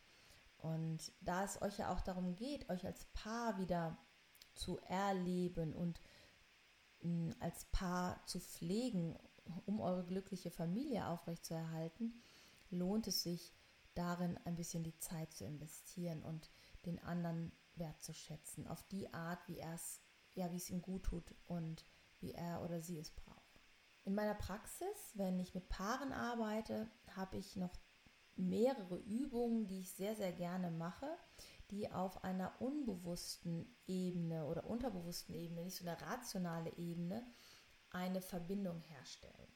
Und 0.57 1.11
da 1.21 1.43
es 1.43 1.61
euch 1.61 1.77
ja 1.79 1.91
auch 1.91 2.01
darum 2.01 2.35
geht, 2.35 2.69
euch 2.69 2.85
als 2.85 3.05
Paar 3.05 3.57
wieder 3.57 3.97
zu 4.53 4.79
erleben 4.79 5.73
und 5.73 6.01
als 7.39 7.65
Paar 7.65 8.25
zu 8.25 8.39
pflegen 8.39 9.17
um 9.65 9.79
eure 9.79 10.05
glückliche 10.05 10.51
Familie 10.51 11.07
aufrechtzuerhalten, 11.07 12.21
lohnt 12.69 13.07
es 13.07 13.23
sich 13.23 13.53
darin 13.93 14.37
ein 14.45 14.55
bisschen 14.55 14.83
die 14.83 14.97
Zeit 14.97 15.33
zu 15.33 15.45
investieren 15.45 16.23
und 16.23 16.51
den 16.85 16.99
anderen 16.99 17.51
wertzuschätzen, 17.75 18.67
auf 18.67 18.83
die 18.83 19.13
Art, 19.13 19.47
wie 19.47 19.59
er 19.59 19.73
es, 19.73 20.01
ja, 20.33 20.51
wie 20.51 20.57
es 20.57 20.69
ihm 20.69 20.81
gut 20.81 21.03
tut 21.03 21.33
und 21.45 21.85
wie 22.19 22.33
er 22.33 22.61
oder 22.63 22.81
sie 22.81 22.99
es 22.99 23.11
braucht. 23.11 23.37
In 24.03 24.15
meiner 24.15 24.35
Praxis, 24.35 25.13
wenn 25.15 25.39
ich 25.39 25.53
mit 25.53 25.69
Paaren 25.69 26.13
arbeite, 26.13 26.89
habe 27.15 27.37
ich 27.37 27.55
noch 27.55 27.75
mehrere 28.37 28.97
Übungen, 28.97 29.67
die 29.67 29.79
ich 29.79 29.91
sehr, 29.91 30.15
sehr 30.15 30.31
gerne 30.31 30.71
mache, 30.71 31.09
die 31.71 31.91
auf 31.91 32.23
einer 32.23 32.53
unbewussten 32.61 33.75
Ebene 33.87 34.45
oder 34.45 34.65
unterbewussten 34.65 35.35
Ebene, 35.35 35.63
nicht 35.63 35.77
so 35.77 35.87
eine 35.87 35.99
rationale 36.01 36.75
Ebene, 36.77 37.25
eine 37.91 38.21
Verbindung 38.21 38.79
herstellen. 38.81 39.51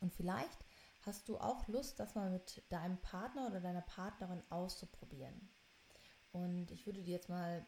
Und 0.00 0.12
vielleicht 0.12 0.64
hast 1.02 1.28
du 1.28 1.38
auch 1.38 1.66
Lust, 1.68 1.98
das 1.98 2.14
mal 2.14 2.30
mit 2.30 2.62
deinem 2.68 2.98
Partner 2.98 3.46
oder 3.48 3.60
deiner 3.60 3.82
Partnerin 3.82 4.42
auszuprobieren. 4.50 5.48
Und 6.32 6.70
ich 6.70 6.86
würde 6.86 7.02
dir 7.02 7.12
jetzt 7.12 7.28
mal 7.28 7.66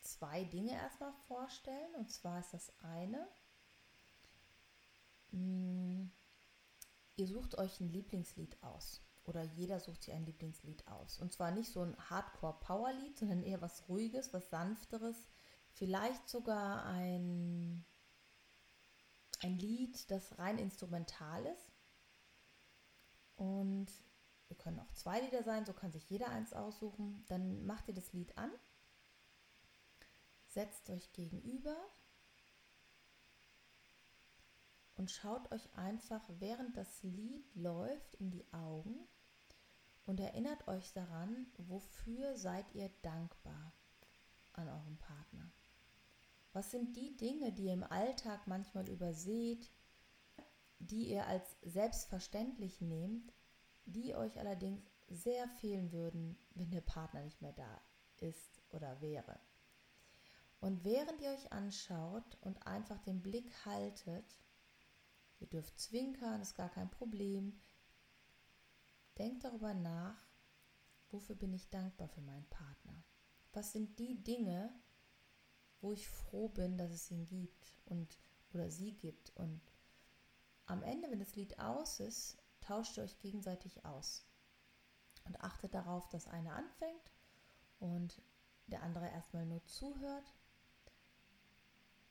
zwei 0.00 0.44
Dinge 0.44 0.72
erstmal 0.72 1.12
vorstellen. 1.26 1.94
Und 1.96 2.10
zwar 2.10 2.40
ist 2.40 2.52
das 2.52 2.72
eine, 2.82 3.26
hm, 5.30 6.10
ihr 7.16 7.26
sucht 7.26 7.58
euch 7.58 7.80
ein 7.80 7.90
Lieblingslied 7.90 8.62
aus. 8.62 9.02
Oder 9.28 9.42
jeder 9.42 9.78
sucht 9.78 10.02
sich 10.02 10.14
ein 10.14 10.24
Lieblingslied 10.24 10.88
aus. 10.88 11.18
Und 11.20 11.32
zwar 11.32 11.50
nicht 11.50 11.70
so 11.70 11.82
ein 11.82 11.96
Hardcore-Power-Lied, 12.10 13.18
sondern 13.18 13.42
eher 13.42 13.60
was 13.60 13.88
Ruhiges, 13.88 14.32
was 14.32 14.50
Sanfteres. 14.50 15.16
Vielleicht 15.70 16.28
sogar 16.28 16.84
ein 16.86 17.84
ein 19.40 19.58
Lied, 19.58 20.10
das 20.10 20.38
rein 20.38 20.58
instrumental 20.58 21.46
ist. 21.46 21.70
Und 23.36 23.86
wir 24.48 24.56
können 24.56 24.80
auch 24.80 24.90
zwei 24.92 25.20
Lieder 25.20 25.42
sein, 25.42 25.64
so 25.64 25.72
kann 25.72 25.92
sich 25.92 26.08
jeder 26.10 26.28
eins 26.28 26.52
aussuchen. 26.52 27.24
Dann 27.28 27.64
macht 27.64 27.88
ihr 27.88 27.94
das 27.94 28.12
Lied 28.12 28.36
an, 28.36 28.50
setzt 30.48 30.90
euch 30.90 31.12
gegenüber 31.12 31.76
und 34.96 35.10
schaut 35.10 35.52
euch 35.52 35.72
einfach, 35.76 36.22
während 36.40 36.76
das 36.76 37.02
Lied 37.02 37.54
läuft, 37.54 38.16
in 38.16 38.30
die 38.30 38.52
Augen 38.52 39.06
und 40.08 40.20
erinnert 40.20 40.66
euch 40.68 40.94
daran, 40.94 41.46
wofür 41.58 42.34
seid 42.34 42.64
ihr 42.74 42.90
dankbar 43.02 43.74
an 44.54 44.66
eurem 44.66 44.96
Partner. 44.96 45.52
Was 46.54 46.70
sind 46.70 46.96
die 46.96 47.14
Dinge, 47.18 47.52
die 47.52 47.64
ihr 47.64 47.74
im 47.74 47.84
Alltag 47.84 48.46
manchmal 48.46 48.88
überseht, 48.88 49.70
die 50.78 51.10
ihr 51.10 51.26
als 51.26 51.58
selbstverständlich 51.60 52.80
nehmt, 52.80 53.34
die 53.84 54.14
euch 54.14 54.38
allerdings 54.38 54.80
sehr 55.08 55.46
fehlen 55.46 55.92
würden, 55.92 56.38
wenn 56.54 56.70
der 56.70 56.80
Partner 56.80 57.22
nicht 57.22 57.42
mehr 57.42 57.52
da 57.52 57.82
ist 58.16 58.62
oder 58.70 59.02
wäre? 59.02 59.38
Und 60.60 60.84
während 60.84 61.20
ihr 61.20 61.32
euch 61.32 61.52
anschaut 61.52 62.38
und 62.40 62.66
einfach 62.66 62.98
den 63.02 63.20
Blick 63.20 63.52
haltet, 63.66 64.40
ihr 65.38 65.48
dürft 65.48 65.78
zwinkern, 65.78 66.40
ist 66.40 66.54
gar 66.54 66.70
kein 66.70 66.90
Problem, 66.90 67.60
denkt 69.18 69.44
darüber 69.44 69.74
nach, 69.74 70.26
wofür 71.10 71.34
bin 71.34 71.52
ich 71.52 71.70
dankbar 71.70 72.08
für 72.08 72.20
meinen 72.20 72.48
Partner? 72.48 73.04
Was 73.52 73.72
sind 73.72 73.98
die 73.98 74.22
Dinge, 74.22 74.72
wo 75.80 75.92
ich 75.92 76.08
froh 76.08 76.48
bin, 76.48 76.76
dass 76.76 76.90
es 76.90 77.10
ihn 77.10 77.26
gibt 77.26 77.74
und 77.86 78.18
oder 78.52 78.70
sie 78.70 78.96
gibt. 78.96 79.30
Und 79.36 79.60
am 80.66 80.82
Ende, 80.82 81.10
wenn 81.10 81.18
das 81.18 81.36
Lied 81.36 81.58
aus 81.58 82.00
ist, 82.00 82.38
tauscht 82.60 82.96
ihr 82.96 83.04
euch 83.04 83.18
gegenseitig 83.20 83.84
aus. 83.84 84.26
Und 85.24 85.40
achtet 85.40 85.74
darauf, 85.74 86.08
dass 86.08 86.26
einer 86.26 86.54
anfängt 86.54 87.12
und 87.78 88.22
der 88.66 88.82
andere 88.82 89.08
erstmal 89.08 89.44
nur 89.46 89.64
zuhört 89.66 90.34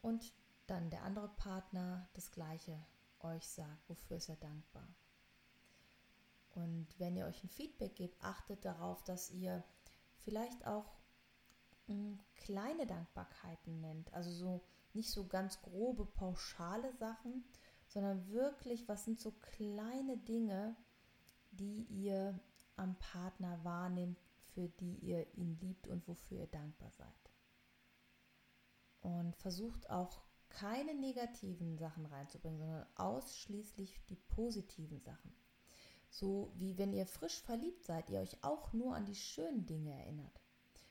und 0.02 0.34
dann 0.68 0.90
der 0.90 1.04
andere 1.04 1.30
Partner 1.30 2.10
das 2.14 2.32
gleiche 2.32 2.86
euch 3.20 3.48
sagt, 3.48 3.90
wofür 3.90 4.18
ist 4.18 4.30
er 4.30 4.36
dankbar. 4.36 4.88
Und 6.58 6.88
wenn 6.98 7.16
ihr 7.16 7.28
euch 7.28 7.44
ein 7.44 7.50
Feedback 7.50 7.96
gebt, 7.96 8.20
achtet 8.24 8.66
darauf, 8.66 9.04
dass 9.04 9.30
ihr 9.30 9.64
vielleicht 10.24 10.66
auch 10.66 10.98
kleine 12.34 12.88
Dankbarkeiten 12.88 13.80
nennt. 13.80 14.12
Also 14.12 14.32
so 14.32 14.64
nicht 14.94 15.12
so 15.12 15.28
ganz 15.28 15.62
grobe, 15.62 16.06
pauschale 16.06 16.92
Sachen, 16.96 17.46
sondern 17.86 18.28
wirklich, 18.30 18.88
was 18.88 19.06
sind 19.06 19.20
so 19.20 19.32
kleine 19.32 20.18
Dinge, 20.18 20.76
die 21.52 21.84
ihr 21.84 22.40
am 22.76 22.98
Partner 22.98 23.64
wahrnehmt, 23.64 24.20
für 24.54 24.68
die 24.68 24.96
ihr 24.96 25.32
ihn 25.36 25.60
liebt 25.60 25.88
und 25.88 26.08
wofür 26.08 26.40
ihr 26.40 26.48
dankbar 26.48 26.90
seid. 26.92 27.32
Und 29.02 29.36
versucht 29.36 29.92
auch 29.92 30.24
keine 30.50 30.96
negativen 30.96 31.78
Sachen 31.78 32.08
reinzubringen, 32.08 32.60
sondern 32.60 32.88
ausschließlich 32.96 34.04
die 34.10 34.16
positiven 34.16 35.00
Sachen. 35.02 35.36
So 36.10 36.52
wie 36.56 36.78
wenn 36.78 36.94
ihr 36.94 37.06
frisch 37.06 37.42
verliebt 37.42 37.84
seid, 37.84 38.10
ihr 38.10 38.20
euch 38.20 38.44
auch 38.44 38.74
nur 38.74 38.96
an 38.96 39.06
die 39.06 39.16
schönen 39.16 39.66
Dinge 39.66 39.94
erinnert. 39.94 40.42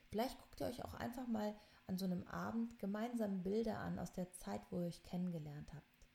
Vielleicht 0.09 0.39
guckt 0.39 0.61
ihr 0.61 0.67
euch 0.67 0.85
auch 0.85 0.95
einfach 0.95 1.27
mal 1.27 1.55
an 1.87 1.99
so 1.99 2.05
einem 2.05 2.25
Abend 2.25 2.79
gemeinsam 2.79 3.43
Bilder 3.43 3.79
an 3.79 3.99
aus 3.99 4.13
der 4.13 4.31
Zeit, 4.33 4.61
wo 4.71 4.81
ihr 4.81 4.87
euch 4.87 5.03
kennengelernt 5.03 5.73
habt. 5.75 6.07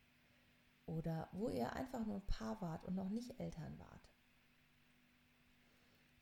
Oder 0.86 1.29
wo 1.31 1.50
ihr 1.50 1.74
einfach 1.74 2.05
nur 2.05 2.17
ein 2.17 2.27
Paar 2.27 2.62
wart 2.62 2.86
und 2.86 2.96
noch 2.96 3.10
nicht 3.10 3.39
Eltern 3.39 3.77
wart. 3.79 4.12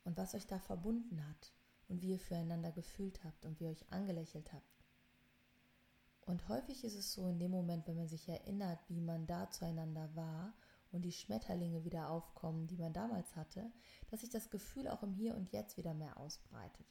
und 0.04 0.16
was 0.16 0.34
euch 0.34 0.46
da 0.46 0.58
verbunden 0.58 1.24
hat 1.28 1.52
und 1.88 2.02
wie 2.02 2.10
ihr 2.10 2.18
füreinander 2.18 2.72
gefühlt 2.72 3.22
habt 3.24 3.44
und 3.44 3.60
wie 3.60 3.64
ihr 3.64 3.70
euch 3.70 3.92
angelächelt 3.92 4.52
habt. 4.52 4.84
Und 6.22 6.48
häufig 6.48 6.84
ist 6.84 6.94
es 6.94 7.12
so 7.12 7.28
in 7.28 7.38
dem 7.38 7.50
Moment, 7.50 7.86
wenn 7.86 7.96
man 7.96 8.08
sich 8.08 8.28
erinnert, 8.28 8.78
wie 8.88 9.00
man 9.00 9.26
da 9.26 9.50
zueinander 9.50 10.14
war 10.14 10.54
und 10.92 11.02
die 11.02 11.12
Schmetterlinge 11.12 11.84
wieder 11.84 12.10
aufkommen, 12.10 12.66
die 12.66 12.76
man 12.76 12.92
damals 12.92 13.36
hatte, 13.36 13.70
dass 14.10 14.20
sich 14.20 14.30
das 14.30 14.50
Gefühl 14.50 14.88
auch 14.88 15.02
im 15.02 15.12
Hier 15.12 15.34
und 15.34 15.52
Jetzt 15.52 15.76
wieder 15.76 15.94
mehr 15.94 16.16
ausbreitet. 16.16 16.86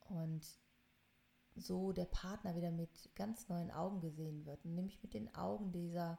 Und 0.00 0.46
so 1.54 1.92
der 1.92 2.06
Partner 2.06 2.56
wieder 2.56 2.70
mit 2.70 3.14
ganz 3.14 3.48
neuen 3.48 3.70
Augen 3.70 4.00
gesehen 4.00 4.46
wird, 4.46 4.64
nämlich 4.64 5.02
mit 5.02 5.12
den 5.12 5.34
Augen 5.34 5.72
dieser 5.72 6.18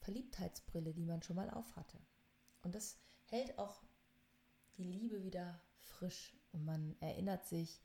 Verliebtheitsbrille, 0.00 0.94
die 0.94 1.04
man 1.04 1.22
schon 1.22 1.36
mal 1.36 1.50
aufhatte. 1.50 1.98
Und 2.62 2.74
das 2.74 2.98
hält 3.26 3.58
auch 3.58 3.82
die 4.76 4.84
Liebe 4.84 5.22
wieder 5.22 5.60
frisch 5.76 6.36
und 6.52 6.64
man 6.64 6.96
erinnert 7.00 7.44
sich, 7.46 7.82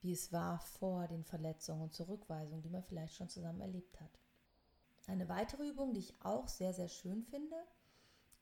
wie 0.00 0.12
es 0.12 0.32
war 0.32 0.58
vor 0.60 1.06
den 1.08 1.24
Verletzungen 1.24 1.82
und 1.82 1.94
Zurückweisungen, 1.94 2.62
die 2.62 2.70
man 2.70 2.82
vielleicht 2.82 3.14
schon 3.14 3.28
zusammen 3.28 3.60
erlebt 3.60 4.00
hat. 4.00 4.18
Eine 5.10 5.28
weitere 5.28 5.68
Übung, 5.68 5.92
die 5.92 5.98
ich 5.98 6.14
auch 6.24 6.46
sehr, 6.46 6.72
sehr 6.72 6.86
schön 6.86 7.24
finde, 7.24 7.56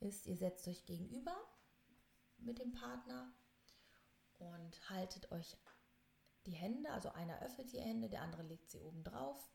ist, 0.01 0.27
ihr 0.27 0.37
setzt 0.37 0.69
euch 0.69 0.85
gegenüber 0.85 1.35
mit 2.37 2.59
dem 2.59 2.73
Partner 2.73 3.33
und 4.37 4.91
haltet 4.91 5.33
euch 5.33 5.57
die 6.45 6.53
Hände, 6.53 6.91
also 6.91 7.09
einer 7.09 7.41
öffnet 7.41 7.73
die 7.73 7.81
Hände, 7.81 8.11
der 8.11 8.21
andere 8.21 8.43
legt 8.43 8.69
sie 8.69 8.81
oben 8.81 9.03
drauf 9.03 9.51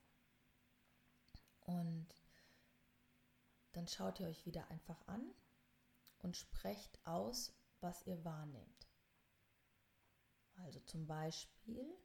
und 1.62 2.08
dann 3.74 3.88
schaut 3.88 4.20
ihr 4.20 4.26
euch 4.26 4.48
wieder 4.48 4.68
einfach 4.72 5.08
an 5.08 5.36
und 6.18 6.36
sprecht 6.36 7.00
aus, 7.06 7.54
was 7.80 8.08
ihr 8.08 8.26
wahrnehmt. 8.26 8.88
Also 10.56 10.80
zum 10.80 11.06
Beispiel, 11.06 11.96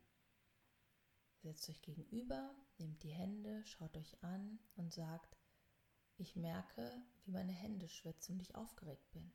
setzt 1.43 1.69
euch 1.69 1.83
gegenüber, 1.83 2.55
nehmt 2.79 3.03
die 3.03 3.13
Hände, 3.13 3.65
schaut 3.65 3.97
euch 3.97 4.23
an 4.23 4.59
und 4.77 4.93
sagt, 4.93 5.37
ich 6.17 6.35
merke, 6.37 7.03
wie 7.25 7.31
meine 7.31 7.53
Hände 7.53 7.89
schwitzen 7.89 8.35
und 8.35 8.43
ich 8.43 8.55
aufgeregt 8.55 9.11
bin. 9.13 9.33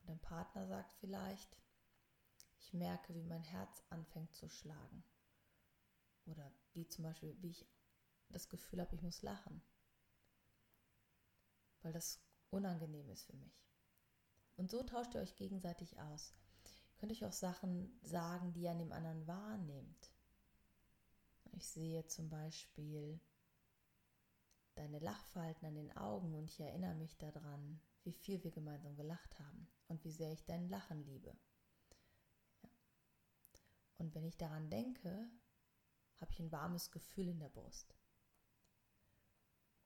Und 0.00 0.08
dein 0.08 0.20
Partner 0.20 0.66
sagt 0.68 0.94
vielleicht, 1.00 1.58
ich 2.58 2.72
merke, 2.72 3.14
wie 3.14 3.24
mein 3.24 3.42
Herz 3.42 3.82
anfängt 3.90 4.34
zu 4.34 4.48
schlagen. 4.48 5.04
Oder 6.26 6.52
wie 6.72 6.86
zum 6.86 7.04
Beispiel, 7.04 7.36
wie 7.40 7.50
ich 7.50 7.66
das 8.28 8.48
Gefühl 8.48 8.80
habe, 8.80 8.94
ich 8.94 9.02
muss 9.02 9.22
lachen. 9.22 9.62
Weil 11.82 11.92
das 11.92 12.20
unangenehm 12.50 13.08
ist 13.10 13.24
für 13.24 13.36
mich. 13.36 13.66
Und 14.56 14.70
so 14.70 14.82
tauscht 14.82 15.14
ihr 15.14 15.20
euch 15.20 15.36
gegenseitig 15.36 15.98
aus. 15.98 16.34
Ihr 16.96 17.00
könnt 17.00 17.12
euch 17.12 17.26
auch 17.26 17.32
Sachen 17.32 17.94
sagen, 18.00 18.54
die 18.54 18.62
ihr 18.62 18.70
an 18.70 18.78
dem 18.78 18.90
anderen 18.90 19.26
wahrnehmt. 19.26 20.10
Ich 21.52 21.68
sehe 21.68 22.06
zum 22.06 22.30
Beispiel 22.30 23.20
deine 24.76 24.98
Lachfalten 24.98 25.68
an 25.68 25.74
den 25.74 25.94
Augen 25.94 26.34
und 26.34 26.50
ich 26.50 26.58
erinnere 26.58 26.94
mich 26.94 27.18
daran, 27.18 27.80
wie 28.04 28.12
viel 28.12 28.42
wir 28.42 28.50
gemeinsam 28.50 28.96
gelacht 28.96 29.38
haben 29.38 29.68
und 29.88 30.02
wie 30.04 30.10
sehr 30.10 30.32
ich 30.32 30.46
dein 30.46 30.70
Lachen 30.70 31.04
liebe. 31.04 31.36
Ja. 32.62 32.70
Und 33.98 34.14
wenn 34.14 34.24
ich 34.24 34.38
daran 34.38 34.70
denke, 34.70 35.30
habe 36.18 36.32
ich 36.32 36.40
ein 36.40 36.52
warmes 36.52 36.90
Gefühl 36.90 37.28
in 37.28 37.40
der 37.40 37.50
Brust. 37.50 37.94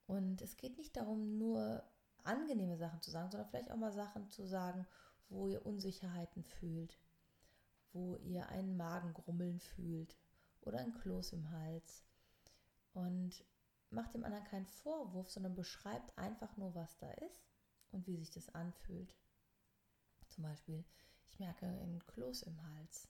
Und 0.06 0.42
es 0.42 0.56
geht 0.56 0.78
nicht 0.78 0.96
darum, 0.96 1.38
nur 1.38 1.84
angenehme 2.22 2.76
Sachen 2.76 3.02
zu 3.02 3.10
sagen, 3.10 3.32
sondern 3.32 3.48
vielleicht 3.48 3.72
auch 3.72 3.76
mal 3.76 3.92
Sachen 3.92 4.28
zu 4.28 4.46
sagen, 4.46 4.86
wo 5.30 5.48
ihr 5.48 5.64
Unsicherheiten 5.64 6.44
fühlt, 6.44 6.98
wo 7.92 8.16
ihr 8.16 8.48
einen 8.48 8.76
Magengrummeln 8.76 9.60
fühlt 9.60 10.16
oder 10.60 10.78
ein 10.80 10.92
Kloß 10.92 11.32
im 11.32 11.50
Hals. 11.50 12.04
Und 12.92 13.44
macht 13.90 14.14
dem 14.14 14.24
anderen 14.24 14.44
keinen 14.44 14.66
Vorwurf, 14.66 15.30
sondern 15.30 15.54
beschreibt 15.54 16.16
einfach 16.18 16.56
nur, 16.56 16.74
was 16.74 16.98
da 16.98 17.10
ist 17.12 17.48
und 17.90 18.06
wie 18.06 18.16
sich 18.16 18.30
das 18.30 18.48
anfühlt. 18.50 19.16
Zum 20.28 20.44
Beispiel, 20.44 20.84
ich 21.28 21.38
merke 21.38 21.66
einen 21.66 22.04
Kloß 22.06 22.42
im 22.42 22.62
Hals 22.62 23.08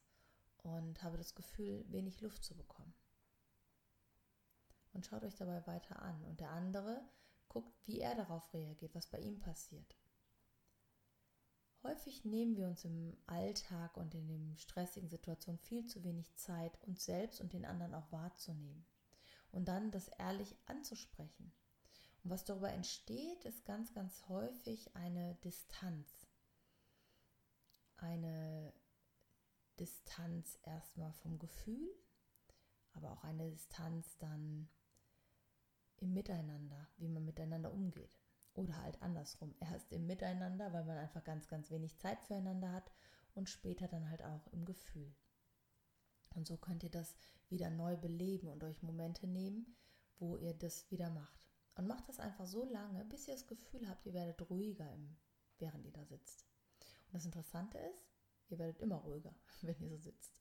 und 0.58 1.02
habe 1.02 1.18
das 1.18 1.34
Gefühl, 1.34 1.84
wenig 1.88 2.20
Luft 2.20 2.44
zu 2.44 2.56
bekommen. 2.56 2.94
Und 4.92 5.06
schaut 5.06 5.22
euch 5.24 5.36
dabei 5.36 5.66
weiter 5.66 6.00
an. 6.02 6.24
Und 6.24 6.40
der 6.40 6.50
andere 6.50 7.02
guckt, 7.48 7.72
wie 7.86 8.00
er 8.00 8.14
darauf 8.14 8.52
reagiert, 8.52 8.94
was 8.94 9.06
bei 9.06 9.18
ihm 9.18 9.38
passiert. 9.38 9.96
Häufig 11.82 12.24
nehmen 12.26 12.56
wir 12.56 12.66
uns 12.66 12.84
im 12.84 13.16
Alltag 13.26 13.96
und 13.96 14.14
in 14.14 14.28
den 14.28 14.56
stressigen 14.58 15.08
Situationen 15.08 15.58
viel 15.58 15.86
zu 15.86 16.04
wenig 16.04 16.34
Zeit, 16.36 16.78
uns 16.82 17.04
selbst 17.04 17.40
und 17.40 17.54
den 17.54 17.64
anderen 17.64 17.94
auch 17.94 18.12
wahrzunehmen 18.12 18.84
und 19.52 19.66
dann 19.68 19.90
das 19.90 20.08
ehrlich 20.18 20.56
anzusprechen. 20.66 21.52
Und 22.22 22.30
was 22.30 22.44
darüber 22.44 22.70
entsteht, 22.70 23.44
ist 23.44 23.64
ganz, 23.64 23.94
ganz 23.94 24.28
häufig 24.28 24.94
eine 24.94 25.36
Distanz. 25.36 26.26
Eine 27.96 28.74
Distanz 29.78 30.58
erstmal 30.62 31.12
vom 31.14 31.38
Gefühl, 31.38 31.90
aber 32.92 33.12
auch 33.12 33.24
eine 33.24 33.50
Distanz 33.50 34.18
dann 34.18 34.68
im 35.96 36.12
Miteinander, 36.12 36.88
wie 36.98 37.08
man 37.08 37.24
miteinander 37.24 37.72
umgeht. 37.72 38.19
Oder 38.60 38.82
halt 38.82 39.00
andersrum. 39.00 39.54
Erst 39.58 39.90
im 39.90 40.06
Miteinander, 40.06 40.70
weil 40.74 40.84
man 40.84 40.98
einfach 40.98 41.24
ganz, 41.24 41.48
ganz 41.48 41.70
wenig 41.70 41.96
Zeit 41.96 42.20
füreinander 42.20 42.70
hat 42.70 42.92
und 43.34 43.48
später 43.48 43.88
dann 43.88 44.10
halt 44.10 44.22
auch 44.22 44.46
im 44.48 44.66
Gefühl. 44.66 45.14
Und 46.34 46.46
so 46.46 46.58
könnt 46.58 46.82
ihr 46.82 46.90
das 46.90 47.16
wieder 47.48 47.70
neu 47.70 47.96
beleben 47.96 48.48
und 48.48 48.62
euch 48.62 48.82
Momente 48.82 49.26
nehmen, 49.26 49.78
wo 50.18 50.36
ihr 50.36 50.52
das 50.52 50.90
wieder 50.90 51.08
macht. 51.08 51.40
Und 51.74 51.86
macht 51.86 52.06
das 52.06 52.20
einfach 52.20 52.46
so 52.46 52.66
lange, 52.66 53.02
bis 53.06 53.26
ihr 53.28 53.34
das 53.34 53.46
Gefühl 53.46 53.88
habt, 53.88 54.04
ihr 54.04 54.12
werdet 54.12 54.50
ruhiger, 54.50 54.92
im, 54.92 55.16
während 55.58 55.86
ihr 55.86 55.92
da 55.92 56.04
sitzt. 56.04 56.44
Und 57.06 57.14
das 57.14 57.24
Interessante 57.24 57.78
ist, 57.78 58.10
ihr 58.50 58.58
werdet 58.58 58.78
immer 58.80 58.96
ruhiger, 58.96 59.34
wenn 59.62 59.80
ihr 59.80 59.88
so 59.88 59.96
sitzt. 59.96 60.38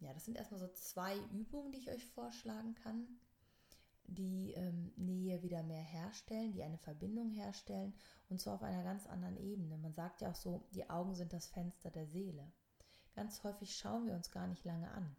Ja, 0.00 0.12
das 0.12 0.24
sind 0.24 0.36
erstmal 0.36 0.58
so 0.58 0.68
zwei 0.72 1.16
Übungen, 1.30 1.70
die 1.70 1.78
ich 1.78 1.90
euch 1.90 2.04
vorschlagen 2.04 2.74
kann 2.74 3.20
die 4.06 4.52
ähm, 4.52 4.92
Nähe 4.96 5.42
wieder 5.42 5.62
mehr 5.62 5.82
herstellen, 5.82 6.52
die 6.52 6.62
eine 6.62 6.78
Verbindung 6.78 7.30
herstellen 7.30 7.94
und 8.28 8.40
zwar 8.40 8.54
auf 8.54 8.62
einer 8.62 8.82
ganz 8.82 9.06
anderen 9.06 9.36
Ebene. 9.36 9.78
Man 9.78 9.92
sagt 9.92 10.20
ja 10.20 10.30
auch 10.30 10.34
so, 10.34 10.62
die 10.74 10.88
Augen 10.90 11.14
sind 11.14 11.32
das 11.32 11.46
Fenster 11.46 11.90
der 11.90 12.06
Seele. 12.06 12.50
Ganz 13.14 13.42
häufig 13.44 13.76
schauen 13.76 14.06
wir 14.06 14.14
uns 14.14 14.30
gar 14.30 14.46
nicht 14.46 14.64
lange 14.64 14.90
an, 14.90 15.16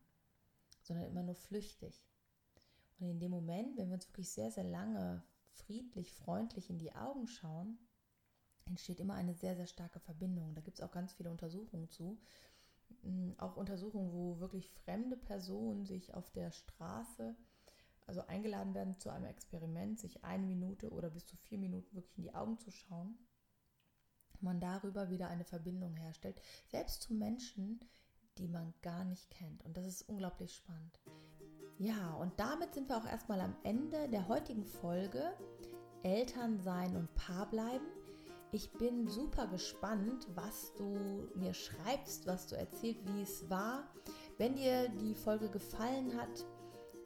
sondern 0.82 1.06
immer 1.06 1.24
nur 1.24 1.36
flüchtig. 1.36 2.08
Und 3.00 3.10
in 3.10 3.19
dem 3.19 3.32
Moment, 3.32 3.78
wenn 3.78 3.89
wir 3.89 3.96
uns 3.96 4.08
wirklich 4.08 4.32
sehr, 4.32 4.52
sehr 4.52 4.63
lange 4.63 5.24
friedlich, 5.52 6.13
freundlich 6.13 6.69
in 6.69 6.80
die 6.80 6.93
Augen 6.93 7.28
schauen, 7.28 7.78
entsteht 8.65 9.00
immer 9.00 9.15
eine 9.15 9.34
sehr, 9.34 9.56
sehr 9.56 9.67
starke 9.67 10.00
Verbindung. 10.00 10.56
Da 10.56 10.62
gibt 10.62 10.80
es 10.80 10.84
auch 10.84 10.91
ganz 10.91 11.13
viele 11.13 11.30
Untersuchungen 11.30 11.89
zu. 11.89 12.19
Hm, 13.02 13.36
auch 13.38 13.58
Untersuchungen, 13.58 14.12
wo 14.12 14.39
wirklich 14.39 14.69
fremde 14.69 15.17
Personen 15.17 15.86
sich 15.86 16.13
auf 16.13 16.32
der 16.32 16.52
Straße 16.52 17.36
also 18.06 18.26
eingeladen 18.28 18.74
werden 18.74 19.00
zu 19.00 19.10
einem 19.10 19.26
Experiment, 19.26 20.00
sich 20.00 20.24
eine 20.24 20.46
Minute 20.46 20.92
oder 20.92 21.10
bis 21.10 21.26
zu 21.26 21.38
vier 21.38 21.58
Minuten 21.58 21.96
wirklich 21.96 22.18
in 22.18 22.24
die 22.24 22.36
Augen 22.36 22.58
zu 22.60 22.72
schauen, 22.72 23.18
man 24.44 24.60
darüber 24.60 25.10
wieder 25.10 25.30
eine 25.30 25.46
Verbindung 25.46 25.96
herstellt, 25.96 26.39
selbst 26.68 27.02
zu 27.02 27.13
Menschen, 27.13 27.80
die 28.38 28.48
man 28.48 28.74
gar 28.82 29.06
nicht 29.06 29.30
kennt. 29.32 29.63
Und 29.63 29.78
das 29.78 29.88
ist 29.88 30.02
unglaublich 30.04 30.54
spannend. 30.54 31.00
Ja, 31.78 32.13
und 32.16 32.39
damit 32.39 32.74
sind 32.74 32.89
wir 32.89 32.98
auch 32.98 33.06
erstmal 33.06 33.42
am 33.42 33.56
Ende 33.63 34.10
der 34.10 34.28
heutigen 34.28 34.66
Folge 34.66 35.34
Eltern 36.04 36.60
sein 36.60 36.96
und 36.96 37.13
Paar 37.16 37.50
bleiben. 37.50 37.86
Ich 38.52 38.72
bin 38.74 39.08
super 39.08 39.48
gespannt, 39.48 40.28
was 40.36 40.74
du 40.76 41.30
mir 41.36 41.54
schreibst, 41.54 42.28
was 42.28 42.46
du 42.48 42.56
erzählst, 42.56 43.02
wie 43.08 43.22
es 43.22 43.50
war. 43.50 43.92
Wenn 44.38 44.56
dir 44.56 44.89
die 44.89 45.16
Folge 45.16 45.50
gefallen 45.50 46.16
hat, 46.20 46.46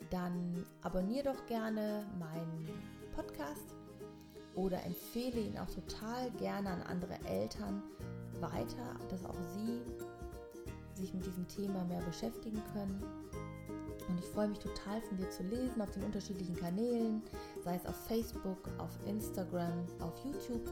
dann 0.10 0.66
abonniere 0.82 1.34
doch 1.34 1.46
gerne 1.46 2.06
meinen 2.20 2.68
Podcast 3.16 3.76
oder 4.56 4.84
empfehle 4.84 5.40
ihn 5.40 5.58
auch 5.58 5.70
total 5.70 6.32
gerne 6.32 6.70
an 6.70 6.82
andere 6.84 7.18
Eltern 7.26 7.84
weiter, 8.40 8.96
dass 9.10 9.26
auch 9.26 9.42
sie 9.54 9.82
sich 10.94 11.14
mit 11.14 11.26
diesem 11.26 11.48
Thema 11.48 11.84
mehr 11.86 12.02
beschäftigen 12.02 12.62
können. 12.74 13.04
Und 14.08 14.20
ich 14.20 14.26
freue 14.26 14.48
mich 14.48 14.60
total 14.60 15.02
von 15.02 15.18
dir 15.18 15.30
zu 15.30 15.44
lesen 15.44 15.82
auf 15.82 15.92
den 15.92 16.04
unterschiedlichen 16.04 16.56
Kanälen, 16.56 17.22
sei 17.64 17.76
es 17.76 17.86
auf 17.86 17.96
Facebook, 18.08 18.70
auf 18.78 18.92
Instagram, 19.06 19.86
auf 20.00 20.14
YouTube. 20.24 20.72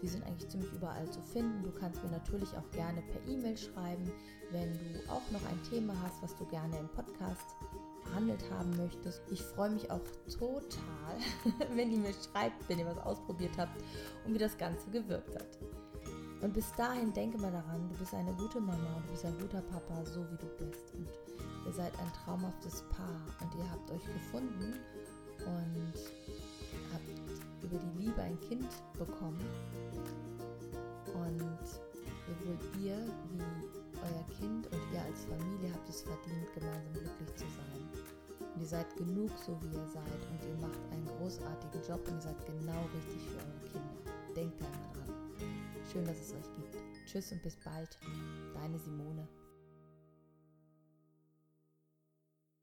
Wir 0.00 0.08
sind 0.08 0.24
eigentlich 0.24 0.48
ziemlich 0.48 0.72
überall 0.72 1.08
zu 1.10 1.20
finden. 1.20 1.62
Du 1.62 1.70
kannst 1.72 2.02
mir 2.02 2.10
natürlich 2.10 2.48
auch 2.56 2.70
gerne 2.70 3.02
per 3.02 3.32
E-Mail 3.32 3.56
schreiben, 3.56 4.10
wenn 4.50 4.72
du 4.72 5.00
auch 5.08 5.30
noch 5.30 5.44
ein 5.50 5.62
Thema 5.70 5.94
hast, 6.02 6.22
was 6.22 6.34
du 6.36 6.46
gerne 6.46 6.78
im 6.78 6.88
Podcast 6.88 7.54
behandelt 8.10 8.44
haben 8.50 8.76
möchtest. 8.76 9.22
Ich 9.30 9.42
freue 9.42 9.70
mich 9.70 9.90
auch 9.90 10.00
total, 10.26 11.16
wenn 11.74 11.90
ihr 11.90 11.98
mir 11.98 12.12
schreibt, 12.12 12.68
wenn 12.68 12.78
ihr 12.78 12.86
was 12.86 12.98
ausprobiert 12.98 13.52
habt 13.56 13.80
und 14.26 14.34
wie 14.34 14.38
das 14.38 14.56
Ganze 14.58 14.90
gewirkt 14.90 15.34
hat. 15.34 15.58
Und 16.40 16.54
bis 16.54 16.72
dahin 16.74 17.12
denke 17.12 17.38
mal 17.38 17.52
daran, 17.52 17.88
du 17.90 17.98
bist 17.98 18.14
eine 18.14 18.32
gute 18.32 18.60
Mama, 18.60 19.02
du 19.04 19.12
bist 19.12 19.24
ein 19.24 19.38
guter 19.38 19.60
Papa, 19.60 20.04
so 20.06 20.20
wie 20.30 20.36
du 20.36 20.46
bist. 20.64 20.94
Und 20.94 21.08
ihr 21.66 21.72
seid 21.72 21.92
ein 21.98 22.12
traumhaftes 22.24 22.82
Paar 22.90 23.20
und 23.40 23.54
ihr 23.58 23.70
habt 23.70 23.90
euch 23.90 24.04
gefunden 24.04 24.74
und 25.46 25.94
habt 26.92 27.62
über 27.62 27.78
die 27.78 28.04
Liebe 28.04 28.22
ein 28.22 28.40
Kind 28.40 28.68
bekommen. 28.98 29.44
Und 31.06 31.68
sowohl 32.26 32.58
ihr 32.80 32.96
wie 33.32 33.44
euer 34.00 34.26
Kind 34.38 34.66
und 34.66 34.80
ihr 34.94 35.02
als 35.02 35.24
Familie 35.24 35.74
habt 35.74 35.88
es 35.88 36.00
verdient, 36.00 36.54
gemeinsam 36.54 36.92
glücklich 36.94 37.36
zu 37.36 37.44
sein. 37.44 37.89
Und 38.60 38.64
ihr 38.64 38.68
seid 38.68 38.94
genug 38.94 39.30
so, 39.46 39.58
wie 39.62 39.74
ihr 39.74 39.86
seid 39.86 40.04
und 40.04 40.44
ihr 40.46 40.54
macht 40.60 40.78
einen 40.92 41.06
großartigen 41.06 41.80
Job 41.88 42.06
und 42.06 42.16
ihr 42.16 42.20
seid 42.20 42.44
genau 42.44 42.84
richtig 42.94 43.26
für 43.26 43.38
eure 43.38 43.72
Kinder. 43.72 44.34
Denkt 44.36 44.60
da 44.60 44.66
immer 44.66 44.92
dran. 44.92 45.16
Schön, 45.90 46.04
dass 46.04 46.20
es 46.20 46.34
euch 46.34 46.56
gibt. 46.56 46.76
Tschüss 47.06 47.32
und 47.32 47.42
bis 47.42 47.56
bald. 47.56 47.96
Deine 48.52 48.78
Simone. 48.78 49.26